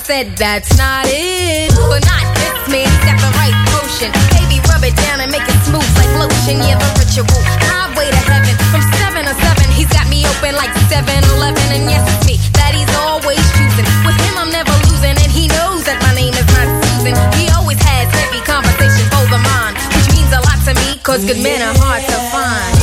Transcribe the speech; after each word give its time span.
said 0.00 0.36
that's 0.36 0.76
not 0.78 1.06
it. 1.08 1.74
But 1.74 2.04
not 2.06 2.22
this 2.38 2.70
man, 2.70 2.86
he's 2.86 3.02
got 3.02 3.18
the 3.18 3.32
right 3.34 3.56
potion. 3.74 4.14
Baby, 4.30 4.62
rub 4.70 4.84
it 4.86 4.94
down 4.94 5.18
and 5.18 5.30
make 5.32 5.42
it 5.42 5.58
smooth 5.66 5.86
like 5.98 6.12
lotion. 6.14 6.62
Yeah, 6.62 6.78
the 6.78 6.88
ritual. 7.02 7.26
Highway 7.66 8.06
to 8.12 8.22
heaven. 8.30 8.54
From 8.70 8.82
7 8.94 9.26
to 9.26 9.34
7, 9.34 9.74
he's 9.74 9.90
got 9.90 10.06
me 10.06 10.22
open 10.28 10.54
like 10.54 10.70
7 10.86 11.02
Eleven. 11.34 11.66
And 11.74 11.90
yes, 11.90 12.06
it's 12.06 12.26
me 12.30 12.38
that 12.54 12.78
he's 12.78 12.90
always 12.94 13.42
choosing. 13.58 13.86
With 14.06 14.18
him, 14.22 14.34
I'm 14.38 14.52
never 14.54 14.70
losing. 14.86 15.18
And 15.18 15.30
he 15.34 15.50
knows 15.50 15.82
that 15.90 15.98
my 16.06 16.14
name 16.14 16.36
is 16.36 16.46
not 16.54 16.68
Susan. 17.02 17.18
He 17.34 17.50
always 17.58 17.80
has 17.82 18.06
heavy 18.14 18.44
conversation 18.46 19.02
for 19.10 19.26
the 19.34 19.40
mind, 19.42 19.74
which 19.98 20.08
means 20.14 20.30
a 20.30 20.38
lot 20.46 20.62
to 20.68 20.78
me, 20.78 21.00
cause 21.02 21.26
good 21.26 21.42
men 21.42 21.58
are 21.58 21.74
hard 21.74 22.06
to 22.06 22.18
find. 22.30 22.77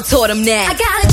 Taught 0.00 0.30
him 0.30 0.44
that. 0.44 0.70
I 0.70 0.74
got 0.74 1.09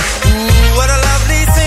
Ooh, 0.00 0.76
what 0.76 0.88
a 0.90 0.98
lovely 1.10 1.59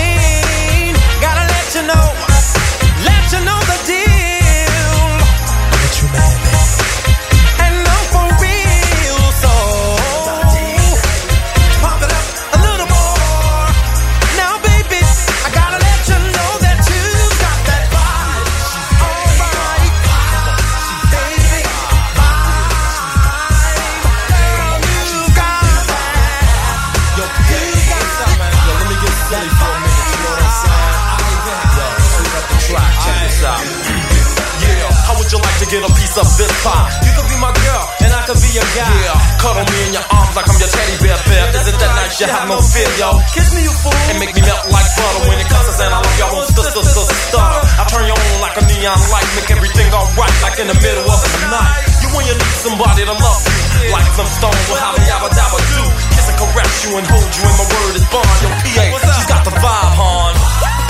you 42.24 42.32
have 42.32 42.48
no 42.48 42.58
fear, 42.60 42.88
yo. 42.96 43.08
Kiss 43.36 43.48
me, 43.52 43.60
you 43.64 43.74
fool. 43.84 43.92
And 44.08 44.18
make 44.18 44.32
me 44.32 44.40
melt 44.40 44.64
like 44.72 44.88
butter 44.96 45.22
when 45.28 45.36
it 45.36 45.48
comes 45.48 45.66
to 45.68 45.72
saying 45.76 45.92
I 45.92 46.00
love 46.00 46.16
y'all 46.16 46.36
on 46.40 46.46
sister, 46.48 46.82
sister, 46.84 47.16
star. 47.28 47.52
I 47.52 47.84
turn 47.92 48.04
you 48.08 48.16
on 48.16 48.40
like 48.40 48.56
a 48.56 48.64
neon 48.64 49.00
light, 49.12 49.28
make 49.36 49.50
everything 49.52 49.88
alright, 49.92 50.36
like 50.40 50.56
in 50.60 50.68
the 50.72 50.78
middle 50.80 51.04
of 51.04 51.20
the 51.20 51.40
night. 51.52 51.84
You 52.00 52.08
when 52.16 52.24
you 52.24 52.34
need 52.36 52.56
somebody 52.64 53.02
to 53.04 53.14
love 53.14 53.40
you, 53.44 53.92
like 53.92 54.08
some 54.16 54.28
stone 54.28 54.60
will 54.72 54.80
have 54.80 54.94
a 54.96 55.02
yabba 55.04 55.28
dabba 55.36 55.58
do. 55.68 55.82
Kiss 56.16 56.26
and 56.32 56.38
caress 56.40 56.72
you 56.84 56.90
and 56.96 57.06
hold 57.06 57.30
you, 57.36 57.42
and 57.44 57.56
my 57.60 57.66
word 57.68 57.94
is 58.00 58.06
bond. 58.08 58.36
Yo, 58.40 58.48
PA, 58.48 58.84
she's 59.12 59.28
got 59.28 59.42
the 59.44 59.52
vibe, 59.52 59.94
hon. 60.00 60.32
She 60.32 60.56
got 60.64 60.74
the 60.80 60.84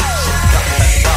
vibe. 1.03 1.13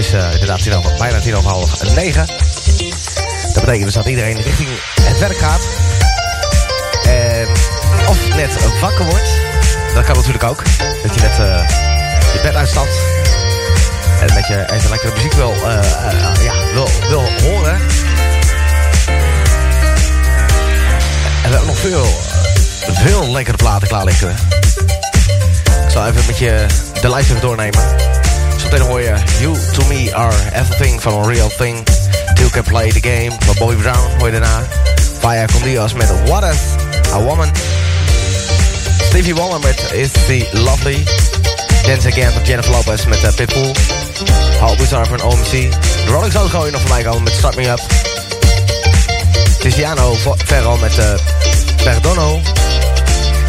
Is 0.00 0.14
uh, 0.14 0.32
inderdaad 0.32 0.62
tien 0.62 0.74
over, 0.74 0.94
bijna 0.98 1.20
tien 1.20 1.36
over 1.36 1.50
half 1.50 1.94
negen. 1.94 2.26
Dat 3.54 3.64
betekent 3.64 3.84
dus 3.84 3.94
dat 3.94 4.06
iedereen 4.06 4.40
richting 4.40 4.68
het 5.02 5.18
werk 5.18 5.36
gaat. 5.38 5.60
En 7.04 7.46
of 8.08 8.34
net 8.34 8.80
wakker 8.80 9.04
wordt. 9.04 9.30
Dat 9.94 10.04
kan 10.04 10.16
natuurlijk 10.16 10.44
ook. 10.44 10.62
Dat 11.02 11.14
je 11.14 11.20
net 11.20 11.38
uh, 11.38 11.68
je 12.32 12.40
bed 12.42 12.54
uitstapt. 12.54 12.98
En 14.20 14.26
dat 14.26 14.46
je 14.46 14.72
even 14.72 14.90
lekkere 14.90 15.12
muziek 15.14 15.32
wil, 15.32 15.54
ja, 16.42 16.54
wil, 16.72 16.88
wil 17.08 17.22
horen. 17.42 17.74
En 21.42 21.50
we 21.50 21.56
hebben 21.56 21.66
nog 21.66 21.78
veel, 21.78 22.06
veel 22.92 23.32
lekkere 23.32 23.56
platen 23.56 23.88
klaar 23.88 24.04
liggen. 24.04 24.34
Ik 25.84 25.90
zal 25.90 26.06
even 26.06 26.26
met 26.26 26.38
je 26.38 26.66
de 27.00 27.08
lijst 27.08 27.28
even 27.28 27.40
doornemen. 27.40 27.82
Zometeen 28.60 28.80
hoor 28.80 29.00
je 29.00 29.14
You 29.40 29.58
To 29.72 29.84
Me 29.88 30.14
Are 30.14 30.36
Everything 30.52 31.00
van 31.02 31.24
A 31.24 31.26
Real 31.26 31.50
Thing. 31.58 31.86
You 32.34 32.50
Can 32.50 32.62
Play 32.62 32.90
The 32.90 33.00
Game 33.00 33.30
van 33.40 33.54
Bobby 33.58 33.74
Brown 33.74 34.18
hoor 34.18 34.26
je 34.26 34.40
daarna. 34.40 34.66
Vaya 35.18 35.44
Con 35.44 35.62
met 35.96 36.12
What 36.26 36.42
Is 36.42 36.58
A 37.12 37.20
Woman. 37.20 37.48
Stevie 39.08 39.34
Wonder 39.34 39.60
met 39.60 39.92
Is 39.92 40.10
The 40.12 40.48
Lovely. 40.52 41.04
Dance 41.86 42.08
Again 42.08 42.32
van 42.32 42.42
Jennifer 42.44 42.72
Lopez 42.72 43.04
met 43.04 43.22
uh, 43.22 43.34
Pitbull. 43.34 43.72
Hal 44.58 44.76
Bizarre 44.76 45.06
van 45.06 45.22
OMC. 45.22 45.50
De 45.50 46.06
Rolling 46.06 46.32
Stones 46.32 46.50
gooien 46.50 46.72
nog 46.72 46.80
voorbij 46.80 47.02
komen 47.02 47.22
met 47.22 47.32
Start 47.32 47.56
Me 47.56 47.68
Up. 47.68 47.80
Tiziano 49.58 50.14
Ferro 50.44 50.76
met 50.76 50.98
uh, 50.98 51.04
Perdono. 51.84 52.40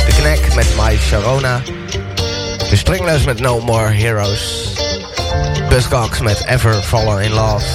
De 0.05 0.13
Knack 0.21 0.55
met 0.55 0.67
My 0.77 0.97
Sharona. 1.07 1.61
De 2.69 2.77
Stringless 2.77 3.25
met 3.25 3.39
No 3.39 3.59
More 3.59 3.91
Heroes. 3.91 4.70
Buzzcocks 5.71 6.21
met 6.21 6.43
Ever 6.45 6.83
Fallen 6.83 7.23
in 7.23 7.31
Love. 7.31 7.65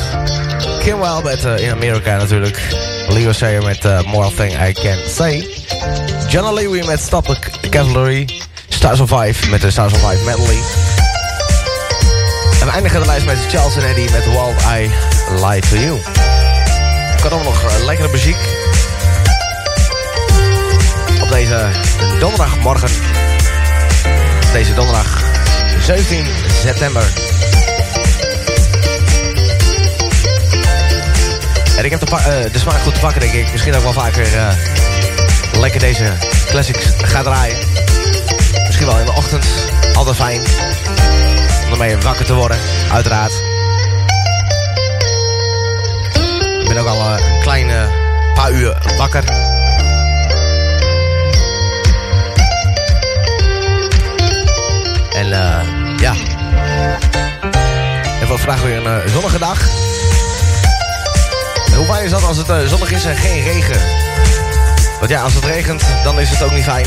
Kim 0.81 0.99
Wilde 1.01 1.37
uh, 1.45 1.59
In 1.59 1.71
America 1.71 2.17
natuurlijk. 2.17 2.61
Leo 3.09 3.33
Sayer 3.33 3.63
met 3.63 3.85
uh, 3.85 4.03
More 4.03 4.31
Thing 4.35 4.53
I 4.69 4.73
Can 4.73 4.99
Say. 5.09 5.49
John 6.29 6.55
Lewis 6.55 6.87
met 6.87 7.01
Stop 7.01 7.39
Cavalry. 7.71 8.29
Stars 8.69 9.01
of 9.01 9.09
Five 9.09 9.51
met 9.51 9.61
de 9.61 9.71
Stars 9.71 9.93
of 9.93 9.99
Five 9.99 10.25
medley. 10.25 10.59
En 12.61 12.67
we 12.67 12.73
eindigen 12.73 13.01
de 13.01 13.07
lijst 13.07 13.27
met 13.27 13.39
Charles 13.49 13.77
en 13.77 13.89
Eddie 13.89 14.11
met 14.11 14.25
Wild 14.25 14.61
I 14.61 14.91
Lie 15.45 15.61
To 15.61 15.77
You. 15.77 15.97
Ik 17.17 17.23
had 17.23 17.33
ook 17.33 17.45
nog 17.45 17.85
lekkere 17.85 18.09
muziek. 18.09 18.37
Op 21.23 21.31
deze 21.31 21.67
donderdagmorgen 22.21 22.91
deze 24.53 24.75
donderdag 24.75 25.23
17 25.81 26.27
september. 26.63 27.05
En 31.77 31.85
ik 31.85 31.91
heb 31.91 32.01
de, 32.01 32.47
uh, 32.55 32.61
smaak 32.61 32.81
goed 32.81 32.95
te 32.95 33.01
pakken, 33.01 33.21
denk 33.21 33.33
ik. 33.33 33.53
Misschien 33.53 33.75
ook 33.75 33.83
wel 33.83 33.93
vaker 33.93 34.27
uh, 34.35 34.49
lekker 35.59 35.81
deze 35.81 36.13
classics 36.47 36.87
gaan 37.03 37.25
draaien. 37.25 37.57
Misschien 38.67 38.87
wel 38.87 38.99
in 38.99 39.05
de 39.05 39.13
ochtend. 39.13 39.47
Altijd 39.95 40.17
fijn. 40.17 40.41
Om 41.67 41.73
ermee 41.73 41.97
wakker 41.97 42.25
te 42.25 42.35
worden, 42.35 42.59
uiteraard. 42.93 43.33
Ik 46.61 46.69
ben 46.69 46.79
ook 46.79 46.87
al 46.87 47.11
een 47.11 47.41
klein 47.43 47.91
paar 48.35 48.51
uur 48.51 48.77
wakker. 48.97 49.25
En 55.15 55.29
ja. 56.01 56.15
En 58.21 58.27
voor 58.27 58.39
vandaag 58.39 58.63
weer 58.63 58.87
een 58.87 59.09
zonnige 59.09 59.39
dag. 59.39 59.86
Hoe 61.77 61.87
fijn 61.87 62.05
is 62.05 62.11
dat 62.11 62.25
als 62.25 62.37
het 62.37 62.49
uh, 62.49 62.67
zonnig 62.67 62.93
is 62.93 63.05
en 63.05 63.17
geen 63.17 63.43
regen? 63.43 63.81
Want 64.99 65.11
ja, 65.11 65.23
als 65.23 65.35
het 65.35 65.45
regent, 65.45 65.83
dan 66.05 66.21
is 66.21 66.31
het 66.31 66.43
ook 66.43 66.53
niet 66.53 66.65
fijn. 66.65 66.87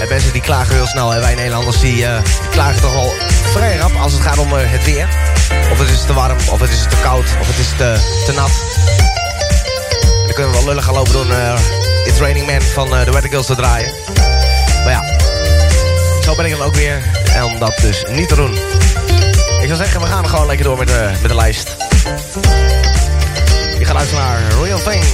En 0.00 0.08
mensen 0.08 0.32
die 0.32 0.42
klagen 0.42 0.74
heel 0.74 0.86
snel. 0.86 1.14
En 1.14 1.20
wij 1.20 1.34
Nederlanders 1.34 1.80
die, 1.80 1.94
die 1.94 2.48
klagen 2.50 2.80
toch 2.80 2.92
wel 2.92 3.12
vrij 3.52 3.76
rap 3.76 3.94
als 3.94 4.12
het 4.12 4.22
gaat 4.22 4.38
om 4.38 4.52
het 4.52 4.84
weer. 4.84 5.08
Of 5.72 5.78
het 5.78 5.88
is 5.88 6.04
te 6.04 6.12
warm, 6.12 6.38
of 6.50 6.60
het 6.60 6.70
is 6.70 6.82
te 6.82 6.96
koud, 7.02 7.26
of 7.40 7.46
het 7.46 7.58
is 7.58 7.68
te, 7.68 7.98
te 8.26 8.32
nat. 8.32 8.50
Dan 10.24 10.34
kunnen 10.34 10.52
we 10.52 10.58
wel 10.58 10.66
lullig 10.66 10.84
gaan 10.84 10.94
lopen 10.94 11.12
doen 11.12 11.26
It's 12.04 12.18
Raining 12.18 12.46
Man 12.46 12.60
van 12.60 12.88
de 12.90 13.10
Weather 13.10 13.30
Girls 13.30 13.46
te 13.46 13.54
draaien. 13.54 13.92
Maar 14.84 14.92
ja, 14.92 15.18
zo 16.22 16.34
ben 16.34 16.44
ik 16.44 16.50
dan 16.50 16.66
ook 16.66 16.74
weer. 16.74 17.02
En 17.34 17.44
om 17.44 17.58
dat 17.58 17.78
dus 17.80 18.04
niet 18.08 18.28
te 18.28 18.34
doen. 18.34 18.52
Ik 19.60 19.66
zou 19.66 19.76
zeggen, 19.76 20.00
we 20.00 20.06
gaan 20.06 20.28
gewoon 20.28 20.46
lekker 20.46 20.64
door 20.64 20.78
met 20.78 20.88
de, 20.88 21.10
met 21.20 21.30
de 21.30 21.36
lijst. 21.36 21.76
Luisteren 23.94 24.24
naar 24.24 24.40
Real 24.62 24.78
Thing. 24.78 25.04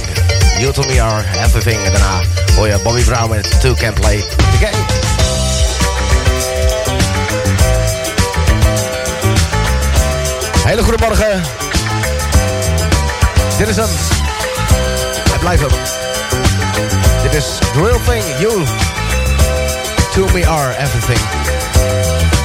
You 0.59 0.73
to 0.73 0.81
me 0.81 1.01
are 1.01 1.23
everything. 1.43 1.85
En 1.85 1.91
daarna 1.91 2.21
hoor 2.55 2.67
je 2.67 2.79
Bobby 2.83 3.03
Brown 3.03 3.29
met 3.29 3.61
Two 3.61 3.73
Can 3.73 3.93
Play 3.93 4.17
the 4.17 4.65
Game. 4.65 4.77
Hele 10.63 10.83
goede 10.83 11.07
morgen. 11.07 11.43
Dit 13.57 13.67
is 13.67 13.75
hem. 13.75 13.89
En 15.33 15.39
blijf 15.39 15.59
hem. 15.59 15.69
Dit 17.21 17.33
is 17.33 17.45
Real 17.75 17.99
Thing. 18.05 18.23
You 18.39 18.63
to 20.13 20.27
me 20.33 20.47
are 20.47 20.75
everything. 20.77 21.19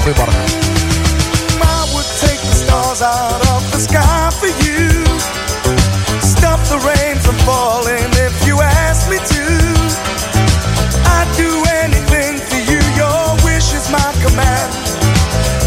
Goedemorgen. 0.02 0.42
I 1.62 1.92
would 1.92 2.06
take 2.20 2.40
the 2.40 2.64
stars 2.64 3.00
out 3.00 3.48
of 3.48 3.70
the 3.70 3.80
sky 3.80 4.30
for 4.30 4.64
you. 4.64 5.07
The 6.68 6.76
rain 6.84 7.16
from 7.16 7.34
falling 7.48 8.12
if 8.28 8.46
you 8.46 8.60
ask 8.60 9.08
me 9.08 9.16
to. 9.16 9.44
I'd 11.16 11.30
do 11.32 11.48
anything 11.80 12.36
for 12.44 12.60
you, 12.60 12.76
your 12.92 13.24
wish 13.40 13.72
is 13.72 13.88
my 13.88 14.12
command. 14.20 14.68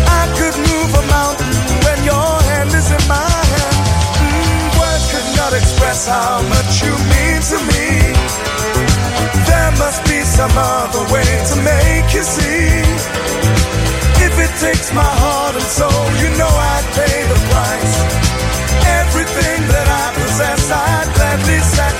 I 0.05 0.29
could 0.37 0.53
move 0.61 0.91
a 0.93 1.05
mountain 1.09 1.57
when 1.81 1.97
your 2.05 2.33
hand 2.53 2.69
is 2.77 2.93
in 2.93 3.01
my 3.09 3.17
hand. 3.17 3.81
Mm, 4.21 4.77
words 4.77 5.05
could 5.09 5.29
not 5.41 5.57
express 5.57 6.05
how 6.05 6.45
much 6.53 6.85
you 6.85 6.93
mean 6.93 7.41
to 7.49 7.57
me. 7.73 8.13
There 9.49 9.73
must 9.81 10.05
be 10.05 10.21
some 10.21 10.53
other 10.53 11.01
way 11.09 11.25
to 11.25 11.55
make 11.65 12.13
you 12.13 12.21
see. 12.21 12.77
If 14.21 14.37
it 14.37 14.53
takes 14.61 14.93
my 14.93 15.11
heart 15.23 15.55
and 15.57 15.65
soul, 15.65 16.05
you 16.21 16.29
know 16.37 16.45
I'd 16.45 16.85
pay 16.93 17.25
the 17.25 17.39
price. 17.49 17.95
Everything 19.01 19.65
that 19.73 19.87
I 19.89 20.10
princess 20.31 20.71
I 20.71 21.11
gladly 21.13 21.59
say 21.59 21.90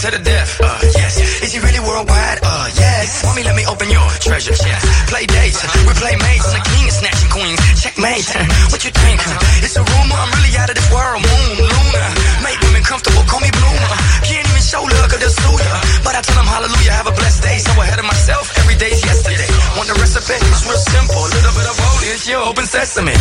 to 0.00 0.08
the 0.16 0.24
death, 0.24 0.56
uh, 0.64 0.80
yes. 0.96 1.44
Is 1.44 1.52
he 1.52 1.60
really 1.60 1.80
worldwide? 1.84 2.40
Uh, 2.40 2.72
yes. 2.72 3.20
Mommy, 3.20 3.44
let 3.44 3.52
me 3.52 3.68
open 3.68 3.84
your 3.92 4.08
treasure 4.16 4.56
chest. 4.56 4.84
Play 5.12 5.28
dates, 5.28 5.60
we 5.84 5.92
play 5.92 6.16
mates. 6.16 6.48
I'm 6.48 6.56
the 6.56 6.64
king 6.72 6.88
of 6.88 6.94
snatching 6.96 7.28
queens. 7.28 7.60
Checkmate. 7.76 8.24
What 8.72 8.80
you 8.80 8.92
think? 8.96 9.20
It's 9.60 9.76
a 9.76 9.84
rumor, 9.84 10.16
I'm 10.16 10.32
really 10.40 10.56
out 10.56 10.72
of 10.72 10.76
this 10.80 10.88
world. 10.88 11.20
Moon, 11.20 11.68
Luna. 11.68 12.04
Make 12.40 12.56
women 12.64 12.80
comfortable, 12.80 13.20
call 13.28 13.44
me 13.44 13.52
Bloomer. 13.52 13.92
Can't 14.24 14.48
even 14.48 14.64
show 14.64 14.80
love, 14.80 15.04
cause 15.12 15.20
they'll 15.20 15.36
sue 15.36 15.58
ya. 15.60 15.76
But 16.00 16.16
I 16.16 16.24
tell 16.24 16.38
them 16.40 16.48
hallelujah, 16.48 16.96
have 16.96 17.08
a 17.12 17.12
blessed 17.12 17.44
day. 17.44 17.60
So 17.60 17.76
ahead 17.76 18.00
of 18.00 18.08
myself, 18.08 18.56
every 18.56 18.80
day's 18.80 19.04
yesterday. 19.04 19.52
Want 19.76 19.92
the 19.92 20.00
recipe? 20.00 20.40
It's 20.48 20.64
real 20.64 20.80
simple. 20.80 21.28
Little 21.28 21.54
bit 21.60 21.68
of 21.68 21.76
it's 22.08 22.24
your 22.24 22.40
open 22.40 22.64
sesame. 22.64 23.12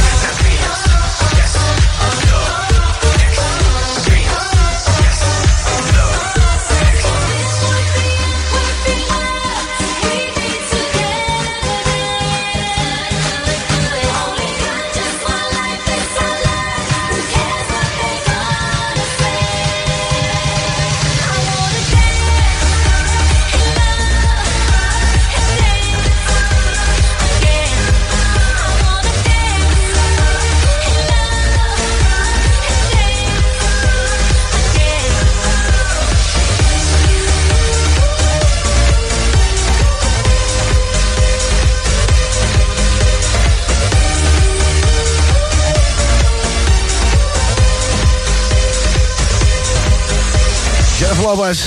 Lopez. 51.30 51.60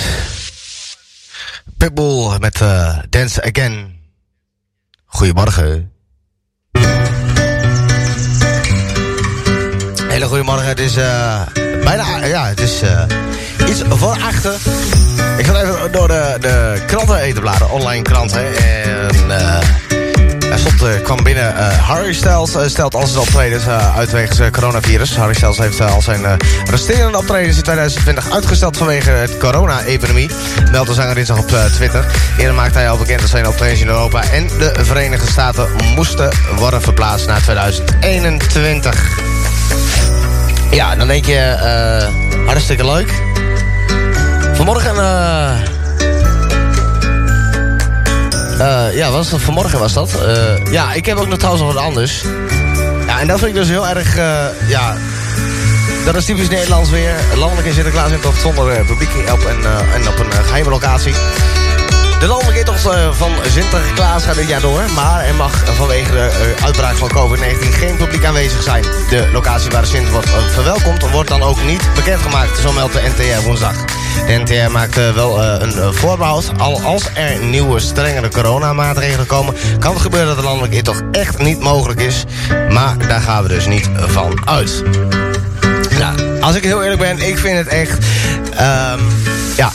Pitbull 1.79 2.39
met 2.39 2.61
eh, 2.61 2.99
Dance 3.09 3.43
Again. 3.43 3.99
Goedemorgen. 5.05 5.93
Hele 10.09 10.27
goedemorgen. 10.27 10.67
Het 10.67 10.81
is 10.81 10.97
eh, 10.97 11.41
bijna, 11.85 12.25
ja, 12.25 12.47
het 12.47 12.61
is 12.61 12.83
eh, 12.83 13.05
iets 13.69 13.83
voor 13.89 14.21
achter. 14.23 14.55
Ik 15.39 15.47
ga 15.47 15.63
even 15.63 15.93
door 15.93 16.09
de, 16.09 16.37
de 16.41 16.83
kranten 16.87 17.17
eten 17.17 17.41
bladeren, 17.41 17.71
online 17.71 18.03
kranten. 18.03 18.57
En 18.57 19.92
er 20.65 20.71
stond, 20.71 20.93
eh, 20.93 21.03
kwam 21.03 21.23
binnen 21.23 21.57
eh, 21.57 21.89
Harry 21.89 22.13
Styles 22.13 22.55
eh, 22.55 22.67
stelt 22.67 22.95
al 22.95 23.07
zijn 23.07 23.21
optredens 23.21 23.67
uh, 23.67 23.97
uit 23.97 24.11
wegens 24.11 24.41
uh, 24.41 24.47
coronavirus. 24.51 25.17
Harry 25.17 25.35
Styles 25.35 25.59
heeft 25.59 25.81
uh, 25.81 25.95
al 25.95 26.03
zijn 26.03 26.21
uh, 26.21 26.33
resterende 26.71 27.19
optredens 27.19 27.57
in 27.57 27.63
2020 27.63 28.31
uitgesteld 28.31 28.77
vanwege 28.77 29.11
het 29.11 29.39
corona-epidemie. 29.39 30.31
Meldt 30.71 30.89
de 30.89 30.95
zanger 30.95 31.15
dinsdag 31.15 31.39
op 31.39 31.49
Twitter. 31.75 32.05
Eerder 32.39 32.55
maakte 32.55 32.79
hij 32.79 32.91
al 32.91 32.97
bekend 32.97 33.21
dat 33.21 33.31
zijn 33.31 33.47
optredens 33.47 33.81
in 33.81 33.89
Europa 33.89 34.23
en 34.23 34.47
de 34.47 34.73
Verenigde 34.81 35.31
Staten 35.31 35.69
moesten 35.95 36.31
worden 36.57 36.83
verplaatst 36.83 37.27
naar 37.27 37.43
2021. 37.43 39.09
Ja, 40.71 40.97
dan 40.97 41.07
denk 41.07 41.25
je, 41.25 41.57
hartstikke 42.47 42.85
leuk. 42.85 43.23
Vanmorgen... 44.55 44.97
Uh, 48.63 48.95
ja, 48.95 49.11
was 49.11 49.31
dat, 49.31 49.41
vanmorgen 49.41 49.79
was 49.79 49.93
dat. 49.93 50.11
Uh, 50.27 50.73
ja, 50.73 50.93
ik 50.93 51.07
heb 51.07 51.19
ook 51.19 51.29
nog 51.29 51.39
trouwens 51.39 51.65
nog 51.65 51.75
wat 51.75 51.83
anders. 51.83 52.25
Ja, 53.07 53.21
en 53.21 53.27
dat 53.27 53.39
vind 53.39 53.51
ik 53.51 53.57
dus 53.57 53.69
heel 53.69 53.89
erg, 53.89 54.17
uh, 54.17 54.45
ja... 54.69 54.97
Dat 56.05 56.15
is 56.15 56.25
typisch 56.25 56.49
Nederlands 56.49 56.91
weer. 56.91 57.15
Landelijk 57.37 57.67
in 57.67 57.75
Sinterklaas 57.75 58.11
in 58.11 58.19
zonder 58.41 58.85
publiek 58.85 59.11
op 59.33 59.45
en, 59.45 59.57
en 59.95 60.09
op 60.09 60.19
een 60.19 60.33
geheime 60.33 60.71
locatie. 60.71 61.15
De 62.21 62.27
landelijke 62.27 62.59
intocht 62.59 62.81
van 63.17 63.31
Sinterklaas 63.51 64.25
gaat 64.25 64.35
dit 64.35 64.49
jaar 64.49 64.61
door. 64.61 64.83
Maar 64.95 65.25
er 65.25 65.35
mag 65.35 65.65
vanwege 65.77 66.13
de 66.13 66.55
uitbraak 66.65 66.97
van 66.97 67.09
COVID-19 67.09 67.39
geen 67.59 67.97
publiek 67.97 68.25
aanwezig 68.25 68.63
zijn. 68.63 68.83
De 68.83 69.29
locatie 69.33 69.71
waar 69.71 69.83
de 69.83 69.89
Sint 69.89 70.11
wordt 70.11 70.31
verwelkomd 70.49 71.11
wordt 71.11 71.29
dan 71.29 71.43
ook 71.43 71.65
niet 71.65 71.83
bekendgemaakt. 71.95 72.59
Zo 72.59 72.73
meldt 72.73 72.93
de 72.93 73.13
NTR 73.17 73.43
woensdag. 73.43 73.75
De 74.27 74.39
NTR 74.45 74.71
maakt 74.71 75.15
wel 75.15 75.43
uh, 75.43 75.55
een 75.59 75.95
voorbehoud. 75.95 76.51
Al 76.59 76.81
als 76.83 77.03
er 77.15 77.39
nieuwe, 77.45 77.81
strengere 77.81 78.29
coronamaatregelen 78.29 79.27
komen... 79.27 79.55
kan 79.79 79.93
het 79.93 80.03
gebeuren 80.03 80.29
dat 80.29 80.37
de 80.37 80.43
landelijke 80.43 80.77
intocht 80.77 81.03
echt 81.11 81.39
niet 81.39 81.61
mogelijk 81.61 82.01
is. 82.01 82.25
Maar 82.71 83.09
daar 83.09 83.21
gaan 83.21 83.43
we 83.43 83.49
dus 83.49 83.67
niet 83.67 83.89
van 83.97 84.49
uit. 84.49 84.83
Ja, 85.99 86.15
als 86.41 86.57
ik 86.57 86.63
heel 86.65 86.83
eerlijk 86.83 87.01
ben, 87.01 87.19
ik 87.29 87.39
vind 87.39 87.59
het 87.59 87.67
echt... 87.67 87.99
ehm, 88.57 88.99
ja, 89.57 89.71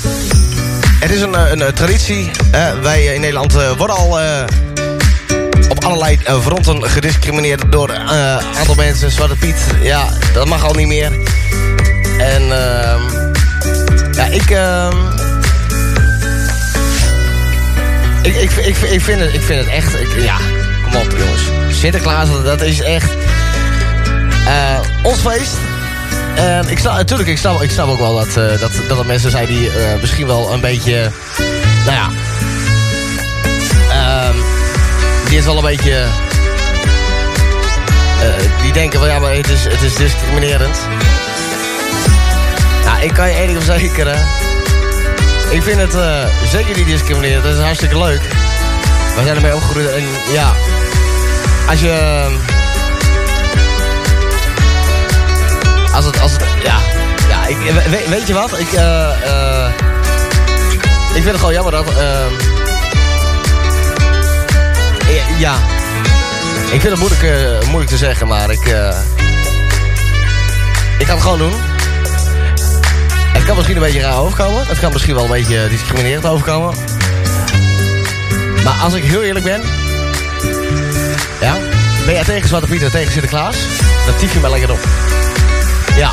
het 1.00 1.12
is 1.12 1.22
een, 1.22 1.36
eh, 1.36 1.52
een, 1.52 1.62
eh, 1.62 1.68
traditie. 1.68 2.30
wij 2.82 3.08
eh, 3.08 3.14
in 3.14 3.20
Nederland 3.22 3.56
eh, 3.56 3.72
worden 3.78 3.96
al... 3.96 4.20
eh, 4.20 4.44
op 5.70 5.84
allerlei 5.84 6.20
eh, 6.24 6.40
fronten 6.42 6.84
gediscrimineerd 6.90 7.72
door 7.72 7.90
een 7.90 8.08
aantal 8.58 8.76
mensen. 8.76 9.12
Zwarte 9.12 9.36
Piet, 9.36 9.56
ja, 9.82 10.08
dat 10.34 10.48
mag 10.48 10.64
al 10.66 10.74
niet 10.74 10.88
meer. 10.88 11.12
En 12.20 12.42
ehm, 12.52 13.27
ja, 14.18 14.26
ik, 14.26 14.50
ehm, 14.50 14.96
ik, 18.22 18.36
ik, 18.36 18.52
ik, 18.52 18.78
ik, 18.78 19.02
vind 19.02 19.20
het, 19.22 19.34
ik 19.34 19.42
vind 19.42 19.60
het 19.66 19.70
echt, 19.74 19.94
ik- 19.94 20.24
ja, 20.24 20.38
kom 20.84 20.96
op 21.02 21.16
jongens. 21.18 21.42
Sinterklaas, 21.80 22.30
dat 22.44 22.62
is 22.62 22.82
echt 22.82 23.10
eh, 24.48 24.80
ons 25.04 25.20
feest. 25.20 25.54
En 26.36 26.70
ik 26.70 26.78
snap, 26.80 26.94
natuurlijk, 26.96 27.30
ik 27.30 27.38
snap, 27.38 27.62
ik 27.62 27.72
snap 27.72 27.88
ook 27.90 28.00
wel 28.00 28.16
dat, 28.16 28.28
eh, 28.28 28.60
dat, 28.60 28.72
dat 28.88 29.00
er 29.00 29.06
mensen 29.06 29.32
zijn 29.32 29.48
die 29.48 29.70
eh, 29.70 30.00
misschien 30.02 30.28
wel 30.28 30.54
een 30.54 30.62
beetje, 30.62 31.12
nou 31.86 31.98
ja, 31.98 32.10
ehm, 33.90 34.36
die 35.30 35.38
is 35.38 35.46
wel 35.46 35.58
een 35.58 35.64
beetje, 35.64 36.06
die 38.62 38.74
denken 38.74 39.00
van 39.00 39.08
ja, 39.08 39.20
maar 39.20 39.32
het 39.34 39.50
is, 39.50 39.64
het 39.64 39.82
is 39.82 39.96
discriminerend. 39.96 40.78
Ik 43.08 43.14
kan 43.14 43.28
je 43.30 43.36
één 43.36 43.48
ding 43.48 43.64
verzekeren. 43.64 44.18
Ik 45.50 45.64
vind 45.64 45.80
het 45.80 45.96
eh, 45.96 46.26
zeker 46.52 46.76
niet 46.78 46.86
discriminerend. 46.86 47.44
Het 47.44 47.56
is 47.56 47.62
hartstikke 47.62 47.98
leuk. 47.98 48.22
We 49.16 49.22
zijn 49.24 49.36
ermee 49.36 49.56
opgegroeid 49.56 49.90
en 49.92 50.04
ja, 50.32 50.54
als 51.70 51.80
je... 51.80 52.26
Als 55.94 56.06
het, 56.06 56.20
als 56.22 56.32
ja, 56.64 56.78
ja, 57.30 57.46
ik, 57.48 57.58
we- 57.58 58.06
weet 58.10 58.28
je 58.28 58.34
wat? 58.34 58.60
Ik, 58.60 58.72
eh, 58.74 59.68
ik 61.08 61.22
vind 61.22 61.26
het 61.26 61.38
gewoon 61.38 61.54
jammer 61.54 61.72
dat, 61.72 61.86
ehm, 61.88 62.32
ja, 65.38 65.56
ik 66.72 66.82
vind 66.82 66.84
het 66.84 67.00
moeilijk, 67.00 67.24
moeilijk 67.66 67.90
te 67.92 67.98
zeggen, 67.98 68.28
maar 68.28 68.50
ik, 68.52 68.66
ik 70.98 71.06
ga 71.08 71.14
het 71.14 71.22
gewoon 71.22 71.38
doen. 71.38 71.67
Kan 73.48 73.56
misschien 73.56 73.78
een 73.78 73.84
beetje 73.84 74.02
raar 74.02 74.18
overkomen. 74.18 74.68
Het 74.68 74.80
kan 74.80 74.92
misschien 74.92 75.16
wel 75.16 75.24
een 75.24 75.30
beetje 75.30 75.68
discriminerend 75.70 76.26
overkomen. 76.26 76.76
Maar 78.64 78.74
als 78.74 78.94
ik 78.94 79.04
heel 79.04 79.24
eerlijk 79.24 79.46
ben... 79.46 79.62
Ja, 81.42 81.58
ben 82.06 82.14
jij 82.14 82.24
tegen 82.24 82.48
Zwarte 82.48 82.68
Piet 82.68 82.82
en 82.82 82.92
tegen 82.92 83.12
Sinterklaas? 83.12 83.58
Dan 84.06 84.16
tief 84.16 84.34
je 84.34 84.40
me 84.40 84.50
lekker 84.50 84.72
op. 84.72 84.80
Ja. 85.98 86.12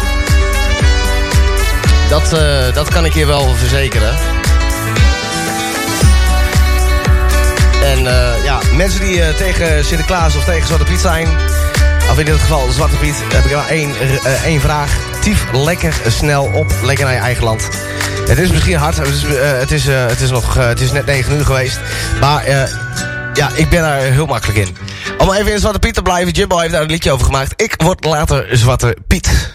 Dat, 2.08 2.32
eh, 2.32 2.74
dat 2.74 2.88
kan 2.88 3.04
ik 3.04 3.14
je 3.14 3.26
wel 3.26 3.54
verzekeren. 3.54 4.14
En 7.82 8.06
eh, 8.06 8.44
ja, 8.44 8.60
mensen 8.72 9.00
die 9.00 9.22
eh, 9.22 9.34
tegen 9.34 9.84
Sinterklaas 9.84 10.36
of 10.36 10.44
tegen 10.44 10.66
Zwarte 10.66 10.84
Piet 10.84 11.00
zijn... 11.00 11.28
of 12.10 12.18
in 12.18 12.24
dit 12.24 12.40
geval 12.40 12.70
Zwarte 12.70 12.96
Piet, 12.96 13.22
heb 13.34 13.44
ik 13.44 13.54
maar 13.54 13.68
één, 13.68 13.92
één 14.44 14.60
vraag. 14.60 15.13
Lekker 15.52 15.94
snel 16.06 16.44
op, 16.44 16.74
lekker 16.82 17.04
naar 17.04 17.14
je 17.14 17.20
eigen 17.20 17.44
land. 17.44 17.68
Het 18.26 18.38
is 18.38 18.50
misschien 18.50 18.76
hard, 18.76 18.96
het 18.96 19.06
is, 19.06 19.24
eh, 19.24 19.58
het 19.58 19.70
is, 19.70 19.86
eh, 19.86 20.06
het 20.06 20.20
is, 20.20 20.30
nog, 20.30 20.56
eh, 20.56 20.66
het 20.66 20.80
is 20.80 20.92
net 20.92 21.06
9 21.06 21.36
uur 21.36 21.44
geweest. 21.44 21.78
Maar 22.20 22.48
ja, 23.34 23.50
ik 23.54 23.68
ben 23.68 23.82
daar 23.82 23.98
heel 24.00 24.26
makkelijk 24.26 24.58
in. 24.58 24.76
Om 25.18 25.32
even 25.32 25.52
in 25.52 25.58
Zwarte 25.58 25.78
Piet 25.78 25.94
te 25.94 26.02
blijven, 26.02 26.32
Jimbo 26.32 26.58
heeft 26.58 26.72
daar 26.72 26.82
een 26.82 26.90
liedje 26.90 27.12
over 27.12 27.26
gemaakt. 27.26 27.62
Ik 27.62 27.74
word 27.76 28.04
later 28.04 28.46
Zwarte 28.50 28.96
Piet. 29.06 29.52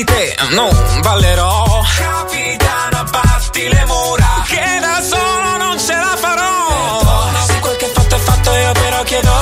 Di 0.00 0.04
te 0.04 0.34
non 0.50 0.70
ballerò. 1.02 1.82
Capitano 1.96 2.96
abbatti 3.04 3.68
le 3.68 3.84
mura. 3.86 4.44
Che 4.46 4.78
da 4.80 5.02
solo 5.02 5.56
non 5.58 5.78
ce 5.78 5.94
la 5.94 6.16
farò. 6.16 7.28
Se 7.46 7.58
quel 7.60 7.76
che 7.76 7.86
fatto 7.86 8.14
è 8.14 8.18
fatto 8.18 8.50
io 8.52 8.72
però 8.72 9.02
chiedo. 9.02 9.32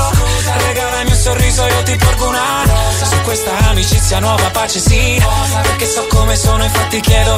Regalami 0.67 1.11
un 1.11 1.17
sorriso 1.17 1.65
io 1.67 1.83
ti 1.83 1.97
porgo 1.97 2.29
una 2.29 2.65
Su 3.03 3.21
questa 3.23 3.53
amicizia 3.69 4.19
nuova 4.19 4.51
pace 4.51 4.81
sì. 4.81 5.23
Perché 5.63 5.87
so 5.87 6.07
come 6.09 6.35
sono 6.37 6.65
infatti 6.65 7.01
chiedo 7.01 7.37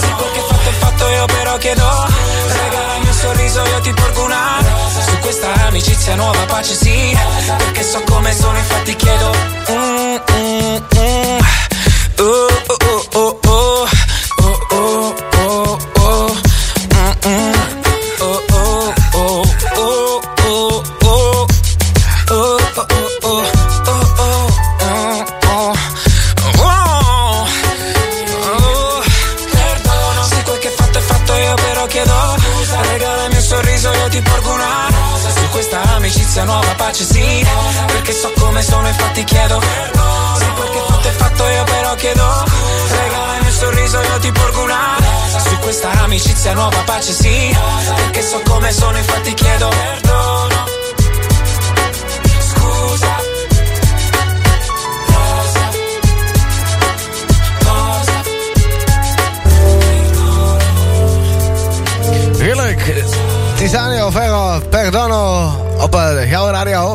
Se 0.00 0.10
quel 0.16 0.32
che 0.32 0.40
fatto 0.40 0.68
è 0.68 0.72
fatto 0.72 1.08
io 1.08 1.24
però 1.26 1.56
chiedo. 1.56 2.06
Regalami 2.48 3.06
un 3.06 3.14
sorriso 3.14 3.64
io 3.64 3.80
ti 3.80 3.92
porgo 3.94 4.24
una 4.24 4.58
Su 5.06 5.18
questa 5.20 5.52
amicizia 5.66 6.14
nuova 6.14 6.44
pace 6.44 6.74
sì. 6.74 7.16
Perché 7.56 7.82
so 7.82 8.02
come 8.02 8.34
sono 8.34 8.58
infatti 8.58 8.96
chiedo 8.96 9.30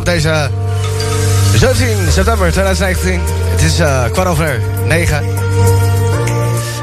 deze 0.10 0.50
17 1.56 2.12
september 2.12 2.52
2019. 2.52 3.22
Het 3.52 3.62
is 3.62 3.80
eh, 3.80 4.04
kwart 4.12 4.28
over 4.28 4.62
negen. 4.86 5.24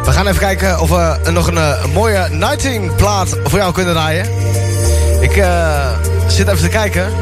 We 0.05 0.13
gaan 0.13 0.27
even 0.27 0.41
kijken 0.41 0.81
of 0.81 0.89
we 0.89 1.31
nog 1.31 1.47
een, 1.47 1.57
eh, 1.57 1.85
mooie 1.85 2.27
19 2.31 2.95
plaat 2.95 3.37
voor 3.45 3.59
jou 3.59 3.73
kunnen 3.73 3.95
draaien. 3.95 4.27
Ik 5.21 5.37
eh, 5.37 5.89
zit 6.27 6.49
even 6.49 6.63
te 6.63 6.69
kijken. 6.69 7.13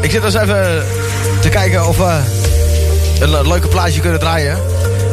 Ik 0.00 0.10
zit 0.10 0.22
dus 0.22 0.34
even 0.34 0.84
te 1.40 1.48
kijken 1.48 1.86
of 1.86 1.96
we 1.96 2.20
een 3.20 3.30
le- 3.30 3.48
leuke 3.48 3.68
plaatje 3.68 4.00
kunnen 4.00 4.20
draaien. 4.20 4.58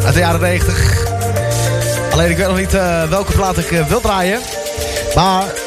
Uit 0.06 0.14
de 0.14 0.20
jaren 0.20 0.42
90. 0.42 1.08
Alleen 2.12 2.30
ik 2.30 2.38
weet 2.38 2.48
nog 2.48 2.58
niet 2.58 2.78
welke 3.10 3.32
plaat 3.32 3.58
ik 3.58 3.84
wil 3.88 4.02
draaien. 4.02 4.40
Maar... 5.16 5.63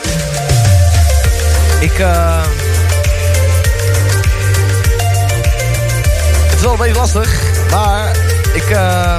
Ik... 1.80 1.98
eh, 1.98 2.42
het 6.44 6.54
is 6.54 6.60
wel 6.60 6.72
een 6.72 6.78
beetje 6.78 6.94
lastig. 6.94 7.40
Maar 7.70 8.16
ik... 8.52 8.70
eh, 8.70 9.16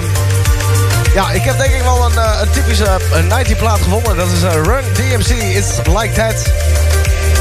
ja, 1.13 1.31
ik 1.31 1.41
heb 1.41 1.57
denk 1.57 1.73
ik 1.73 1.81
wel 1.81 2.05
een, 2.05 2.17
eh, 2.17 2.41
een 2.41 2.49
typische 2.49 2.97
een 3.13 3.27
90 3.27 3.57
plaat 3.57 3.81
gevonden. 3.81 4.15
Dat 4.15 4.27
is 4.31 4.41
Run 4.41 4.83
DMC 4.93 5.29
It's 5.29 5.77
Like 5.77 6.11
That. 6.13 6.43